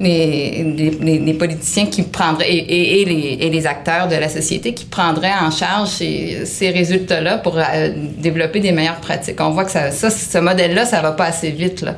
les, 0.00 0.64
les, 1.00 1.18
les- 1.18 1.34
politiciens 1.34 1.86
qui 1.86 2.02
prendraient, 2.02 2.50
et, 2.50 2.58
et, 2.58 3.00
et 3.02 3.04
les, 3.04 3.38
et 3.46 3.50
les 3.50 3.66
acteurs 3.66 4.08
de 4.08 4.16
la 4.16 4.28
société 4.28 4.74
qui 4.74 4.84
prendraient 4.84 5.32
en 5.40 5.50
charge 5.50 5.88
ces, 5.88 6.44
ces 6.44 6.70
résultats-là 6.70 7.38
pour 7.38 7.58
euh, 7.58 7.90
développer 8.18 8.60
des 8.60 8.72
meilleures 8.72 9.00
pratiques. 9.00 9.40
On 9.40 9.50
voit 9.50 9.64
que 9.64 9.70
ça, 9.70 9.90
ça 9.90 10.10
ce 10.10 10.38
modèle-là, 10.38 10.84
ça 10.84 11.00
va 11.00 11.12
pas 11.12 11.24
assez 11.26 11.50
vite, 11.50 11.82
là. 11.82 11.94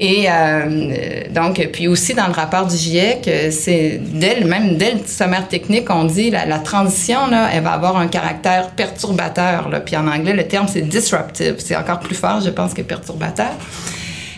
Et 0.00 0.26
euh, 0.30 1.22
donc, 1.34 1.60
puis 1.72 1.88
aussi 1.88 2.14
dans 2.14 2.28
le 2.28 2.32
rapport 2.32 2.66
du 2.66 2.76
GIEC, 2.76 3.26
euh, 3.26 3.50
c'est 3.50 4.00
dès 4.00 4.38
le, 4.38 4.46
même 4.46 4.76
dès 4.76 4.92
le 4.92 5.00
sommaire 5.04 5.48
technique, 5.48 5.90
on 5.90 6.04
dit 6.04 6.30
la, 6.30 6.46
la 6.46 6.60
transition 6.60 7.26
là, 7.26 7.48
elle 7.52 7.64
va 7.64 7.72
avoir 7.72 7.96
un 7.96 8.06
caractère 8.06 8.70
perturbateur. 8.76 9.68
Là. 9.68 9.80
Puis 9.80 9.96
en 9.96 10.06
anglais, 10.06 10.34
le 10.34 10.46
terme 10.46 10.68
c'est 10.72 10.82
disruptive. 10.82 11.56
C'est 11.58 11.74
encore 11.74 11.98
plus 11.98 12.14
fort, 12.14 12.40
je 12.40 12.50
pense, 12.50 12.74
que 12.74 12.82
perturbateur. 12.82 13.50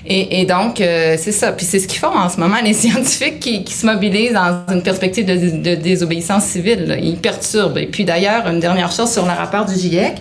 Et, 0.07 0.41
et 0.41 0.47
donc, 0.47 0.81
euh, 0.81 1.17
c'est 1.19 1.33
ça. 1.33 1.53
Puis 1.53 1.67
c'est 1.67 1.79
ce 1.79 1.87
qu'ils 1.87 1.99
font 1.99 2.17
en 2.17 2.29
ce 2.29 2.39
moment, 2.39 2.57
les 2.63 2.73
scientifiques 2.75 3.41
qui, 3.41 3.65
qui 3.65 3.75
se 3.75 3.87
mobilisent 3.87 4.33
dans 4.33 4.65
une 4.73 4.83
perspective 4.83 5.27
de, 5.27 5.57
de 5.59 5.75
désobéissance 5.75 6.45
civile. 6.45 6.87
là. 6.87 6.97
Ils 6.97 7.17
perturbent. 7.17 7.79
Et 7.79 7.87
puis 7.87 8.05
d'ailleurs, 8.05 8.47
une 8.49 8.61
dernière 8.61 8.93
chose 8.93 9.13
sur 9.13 9.25
le 9.25 9.33
rapport 9.33 9.67
du 9.67 9.75
GIEC, 9.75 10.17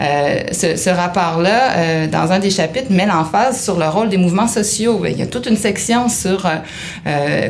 ce, 0.00 0.76
ce 0.76 0.90
rapport-là, 0.90 2.06
dans 2.06 2.32
un 2.32 2.38
des 2.38 2.50
chapitres, 2.50 2.90
met 2.90 3.06
l'emphase 3.06 3.62
sur 3.62 3.78
le 3.78 3.86
rôle 3.86 4.08
des 4.08 4.16
mouvements 4.16 4.48
sociaux. 4.48 5.04
Il 5.04 5.18
y 5.18 5.22
a 5.22 5.26
toute 5.26 5.46
une 5.46 5.56
section 5.56 6.08
sur 6.08 6.48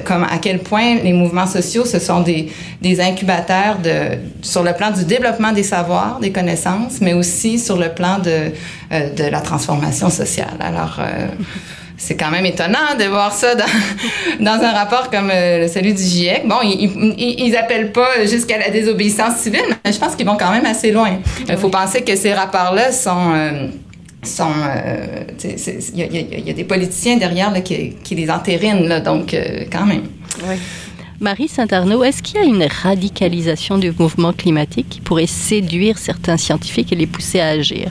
comme 0.04 0.24
à 0.24 0.38
quel 0.40 0.58
point 0.58 0.96
les 1.02 1.12
mouvements 1.12 1.46
sociaux, 1.46 1.84
ce 1.84 1.98
sont 1.98 2.20
des, 2.20 2.50
des 2.82 3.00
incubateurs 3.00 3.78
de, 3.78 4.18
sur 4.42 4.62
le 4.62 4.72
plan 4.72 4.90
du 4.90 5.04
développement 5.04 5.52
des 5.52 5.62
savoirs, 5.62 6.18
des 6.20 6.32
connaissances, 6.32 7.00
mais 7.00 7.12
aussi 7.12 7.58
sur 7.58 7.76
le 7.76 7.90
plan 7.90 8.18
de, 8.18 8.50
de 8.90 9.24
la 9.30 9.40
transformation 9.40 10.10
sociale. 10.10 10.56
Alors, 10.60 10.98
c'est 12.00 12.16
quand 12.16 12.30
même 12.30 12.46
étonnant 12.46 12.96
de 12.98 13.04
voir 13.04 13.30
ça 13.30 13.54
dans, 13.54 13.64
dans 14.40 14.64
un 14.64 14.72
rapport 14.72 15.10
comme 15.10 15.30
euh, 15.30 15.68
celui 15.68 15.92
du 15.92 16.02
GIEC. 16.02 16.48
Bon, 16.48 16.56
ils, 16.64 16.90
ils, 17.18 17.54
appellent 17.56 17.92
pas 17.92 18.24
jusqu'à 18.24 18.58
la 18.58 18.70
désobéissance 18.70 19.36
civile, 19.36 19.66
mais 19.84 19.92
je 19.92 19.98
pense 19.98 20.16
qu'ils 20.16 20.24
vont 20.24 20.38
quand 20.38 20.50
même 20.50 20.64
assez 20.64 20.92
loin. 20.92 21.18
Il 21.46 21.58
faut 21.58 21.68
penser 21.68 22.02
que 22.02 22.16
ces 22.16 22.32
rapports-là 22.32 22.90
sont... 22.90 23.32
Euh, 23.34 23.68
sont 24.22 24.50
il 25.44 26.00
y, 26.00 26.46
y, 26.46 26.50
a 26.50 26.52
des 26.54 26.64
politiciens 26.64 27.18
derrière 27.18 27.50
là, 27.50 27.60
qui, 27.60 27.94
qui, 28.02 28.14
les 28.14 28.30
entérinent, 28.30 28.88
là, 28.88 29.00
donc 29.00 29.34
euh, 29.34 29.64
quand 29.70 29.84
même. 29.84 30.04
Oui. 30.48 30.56
Marie 31.20 31.48
Saint-Arnaud, 31.48 32.02
est-ce 32.02 32.22
qu'il 32.22 32.36
y 32.36 32.38
a 32.38 32.46
une 32.46 32.66
radicalisation 32.82 33.76
du 33.76 33.92
mouvement 33.92 34.32
climatique 34.32 34.86
qui 34.88 35.00
pourrait 35.02 35.26
séduire 35.26 35.98
certains 35.98 36.38
scientifiques 36.38 36.92
et 36.94 36.96
les 36.96 37.06
pousser 37.06 37.40
à 37.40 37.48
agir? 37.48 37.90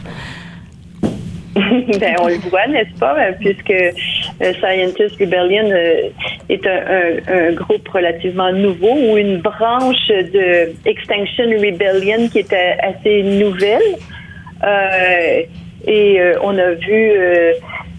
ben, 1.99 2.15
on 2.21 2.27
le 2.27 2.49
voit, 2.49 2.67
n'est-ce 2.67 2.97
pas, 2.99 3.15
euh, 3.17 3.31
puisque 3.39 3.71
euh, 3.71 4.53
Scientist 4.59 5.19
Rebellion 5.19 5.69
euh, 5.71 6.09
est 6.49 6.65
un, 6.65 7.51
groupe 7.53 7.87
relativement 7.89 8.51
nouveau 8.51 8.93
ou 8.93 9.17
une 9.17 9.37
branche 9.37 10.07
de 10.07 10.71
Extinction 10.85 11.45
Rebellion 11.45 12.29
qui 12.29 12.39
était 12.39 12.77
assez 12.81 13.23
nouvelle. 13.23 13.81
et 15.87 16.21
on 16.43 16.57
a 16.57 16.71
vu 16.71 17.11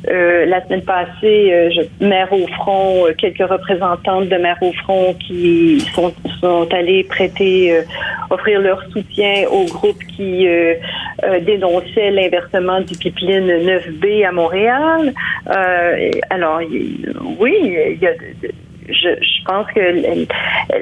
euh, 0.08 0.46
la 0.46 0.64
semaine 0.64 0.82
passée, 0.82 1.52
euh, 1.52 1.70
je, 1.70 2.04
Mère 2.04 2.32
au 2.32 2.46
front, 2.46 3.06
euh, 3.06 3.12
quelques 3.18 3.46
représentantes 3.46 4.28
de 4.28 4.36
Mère 4.36 4.56
au 4.62 4.72
front 4.72 5.14
qui 5.14 5.80
sont, 5.94 6.12
sont 6.40 6.66
allées 6.72 7.04
prêter, 7.04 7.82
offrir 8.30 8.60
leur 8.60 8.82
soutien 8.92 9.44
au 9.50 9.64
groupe 9.64 9.98
qui 10.16 10.46
dénonçait 11.42 12.10
l'inversement 12.10 12.80
du 12.80 12.96
pipeline 12.96 13.46
9B 13.46 14.26
à 14.26 14.32
Montréal. 14.32 15.12
alors, 16.30 16.60
oui, 17.38 17.54
il 17.62 17.98
y 18.00 18.06
a 18.06 18.12
je, 18.88 19.08
je, 19.20 19.44
pense 19.44 19.66
que 19.72 20.26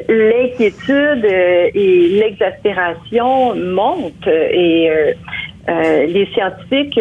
l'inquiétude 0.08 1.24
et 1.24 2.08
l'exaspération 2.20 3.54
montent 3.54 4.26
et 4.26 5.14
les 5.68 6.28
scientifiques 6.32 6.98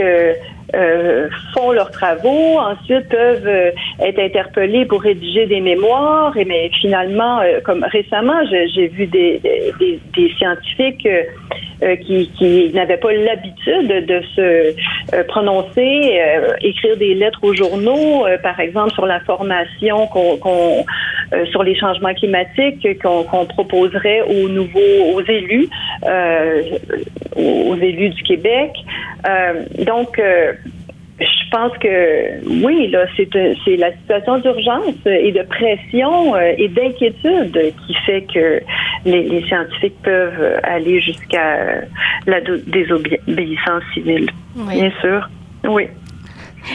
euh, 0.75 1.29
font 1.53 1.71
leurs 1.71 1.91
travaux, 1.91 2.57
ensuite 2.59 3.07
peuvent 3.07 3.47
euh, 3.47 3.71
être 4.01 4.19
interpellés 4.19 4.85
pour 4.85 5.01
rédiger 5.01 5.45
des 5.45 5.61
mémoires. 5.61 6.35
Et 6.35 6.43
mais 6.43 6.69
finalement, 6.81 7.39
euh, 7.39 7.61
comme 7.63 7.85
récemment, 7.89 8.41
j'ai 8.51 8.87
vu 8.87 9.05
des, 9.07 9.39
des, 9.79 9.99
des 10.15 10.29
scientifiques 10.37 11.07
qui, 12.01 12.29
qui 12.37 12.71
n'avaient 12.73 12.97
pas 12.97 13.13
l'habitude 13.13 14.05
de 14.05 14.21
se 14.35 15.23
prononcer, 15.27 16.19
écrire 16.61 16.97
des 16.97 17.13
lettres 17.13 17.39
aux 17.43 17.53
journaux, 17.53 18.25
par 18.41 18.59
exemple 18.59 18.93
sur 18.93 19.05
l'information 19.05 20.07
qu'on 20.07 20.85
sur 21.51 21.61
les 21.61 21.75
changements 21.75 22.13
climatiques 22.15 22.87
qu'on 23.01 23.45
proposerait 23.45 24.21
aux 24.21 24.49
nouveaux 24.49 25.13
aux 25.13 25.21
élus, 25.21 25.69
aux 27.37 27.75
élus 27.75 28.09
du 28.09 28.23
Québec. 28.23 28.71
donc 29.85 30.19
je 31.19 31.49
pense 31.49 31.75
que 31.79 32.63
oui, 32.63 32.89
là, 32.89 33.05
c'est, 33.15 33.29
c'est 33.65 33.77
la 33.77 33.91
situation 33.93 34.37
d'urgence 34.37 34.95
et 35.05 35.31
de 35.31 35.41
pression 35.43 36.35
euh, 36.35 36.53
et 36.57 36.67
d'inquiétude 36.67 37.73
qui 37.85 37.93
fait 38.05 38.21
que 38.31 38.61
les, 39.05 39.41
scientifiques 39.47 39.99
peuvent 40.03 40.59
aller 40.63 40.99
jusqu'à 41.01 41.81
la 42.27 42.41
désobéissance 42.41 43.83
civile. 43.93 44.29
Bien 44.55 44.91
sûr. 45.01 45.29
Oui. 45.67 45.87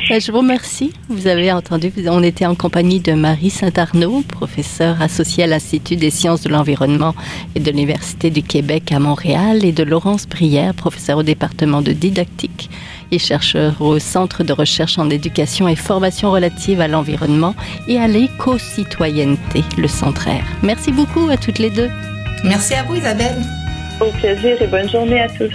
Ben, 0.09 0.21
je 0.21 0.33
vous 0.33 0.39
remercie. 0.39 0.93
Vous 1.09 1.27
avez 1.27 1.53
entendu, 1.53 1.93
on 2.07 2.23
était 2.23 2.47
en 2.47 2.55
compagnie 2.55 3.01
de 3.01 3.13
Marie 3.13 3.51
Saint-Arnaud, 3.51 4.23
professeure 4.27 5.01
associée 5.01 5.45
à 5.45 5.47
l'Institut 5.47 5.97
des 5.97 6.11
sciences 6.11 6.43
de 6.43 6.49
l'environnement 6.49 7.15
et 7.55 7.61
de 7.61 7.71
l'Université 7.71 8.31
du 8.31 8.43
Québec 8.43 8.93
à 8.93 8.99
Montréal, 8.99 9.65
et 9.65 9.73
de 9.73 9.83
Laurence 9.83 10.27
Brière, 10.27 10.75
professeure 10.75 11.19
au 11.19 11.23
département 11.23 11.83
de 11.83 11.93
didactique 11.93 12.71
et 13.11 13.19
chercheur 13.19 13.81
au 13.81 13.99
Centre 13.99 14.43
de 14.45 14.53
recherche 14.53 14.99
en 14.99 15.11
éducation 15.11 15.69
et 15.69 15.77
formation 15.77 16.33
relative 16.33 16.81
à 16.81 16.89
l'environnement 16.89 17.55
et 17.87 17.99
à 17.99 18.09
l'éco-citoyenneté, 18.09 19.63
le 19.77 19.89
Centraire. 19.89 20.45
Merci 20.63 20.91
beaucoup 20.93 21.29
à 21.29 21.37
toutes 21.37 21.59
les 21.59 21.71
deux. 21.71 21.91
Merci 22.45 22.75
à 22.75 22.83
vous 22.83 22.97
Isabelle. 22.97 23.37
Au 24.01 24.11
plaisir 24.13 24.61
et 24.61 24.67
bonne 24.67 24.89
journée 24.89 25.21
à 25.21 25.29
tous. 25.29 25.53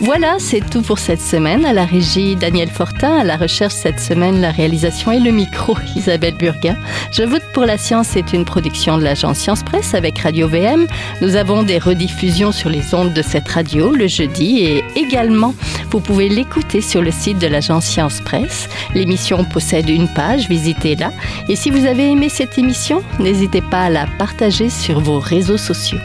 Voilà, 0.00 0.36
c'est 0.38 0.60
tout 0.70 0.82
pour 0.82 1.00
cette 1.00 1.20
semaine. 1.20 1.64
À 1.64 1.72
la 1.72 1.84
régie, 1.84 2.36
Daniel 2.36 2.68
Fortin. 2.68 3.18
À 3.18 3.24
la 3.24 3.36
recherche 3.36 3.74
cette 3.74 3.98
semaine, 3.98 4.40
la 4.40 4.52
réalisation 4.52 5.10
et 5.10 5.18
le 5.18 5.32
micro, 5.32 5.76
Isabelle 5.96 6.36
Burga. 6.36 6.76
Je 7.10 7.24
vote 7.24 7.42
pour 7.52 7.64
la 7.64 7.76
science 7.78 8.06
c'est 8.08 8.32
une 8.32 8.44
production 8.44 8.96
de 8.96 9.02
l'agence 9.02 9.38
Science 9.38 9.64
Presse 9.64 9.94
avec 9.94 10.20
Radio 10.20 10.46
VM. 10.46 10.86
Nous 11.20 11.34
avons 11.34 11.64
des 11.64 11.78
rediffusions 11.78 12.52
sur 12.52 12.70
les 12.70 12.94
ondes 12.94 13.12
de 13.12 13.22
cette 13.22 13.48
radio 13.48 13.90
le 13.90 14.06
jeudi 14.06 14.60
et 14.60 14.84
également, 14.94 15.52
vous 15.90 16.00
pouvez 16.00 16.28
l'écouter 16.28 16.80
sur 16.80 17.02
le 17.02 17.10
site 17.10 17.40
de 17.40 17.48
l'agence 17.48 17.86
Science 17.86 18.20
Presse. 18.20 18.68
L'émission 18.94 19.44
possède 19.44 19.88
une 19.88 20.08
page, 20.08 20.48
visitez-la. 20.48 21.10
Et 21.48 21.56
si 21.56 21.70
vous 21.70 21.86
avez 21.86 22.12
aimé 22.12 22.28
cette 22.28 22.56
émission, 22.56 23.02
n'hésitez 23.18 23.62
pas 23.62 23.84
à 23.84 23.90
la 23.90 24.06
partager 24.16 24.70
sur 24.70 25.00
vos 25.00 25.18
réseaux 25.18 25.58
sociaux. 25.58 25.98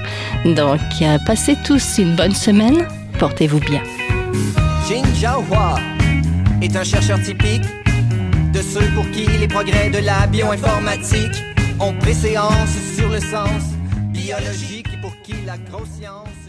Donc, 0.46 0.82
euh, 1.04 1.20
passez 1.28 1.56
tous 1.64 2.00
une 2.00 2.16
bonne 2.16 2.34
semaine 2.34 2.88
portez-vous 3.20 3.60
bien. 3.60 3.82
Jin 4.88 5.04
Jiahua 5.16 5.76
est 6.62 6.76
un 6.76 6.84
chercheur 6.84 7.22
typique 7.22 7.64
de 8.54 8.62
ceux 8.62 8.88
pour 8.96 9.10
qui 9.12 9.26
les 9.26 9.48
progrès 9.48 9.90
de 9.90 10.00
la 10.00 10.28
bioinformatique 10.28 11.44
ont 11.80 11.94
préséance 11.94 12.76
sur 12.96 13.10
le 13.10 13.20
sens 13.20 13.64
biologique 14.10 14.88
et 14.94 15.02
pour 15.02 15.16
qui 15.24 15.34
la 15.46 15.58
grosse 15.58 15.90
science 16.00 16.43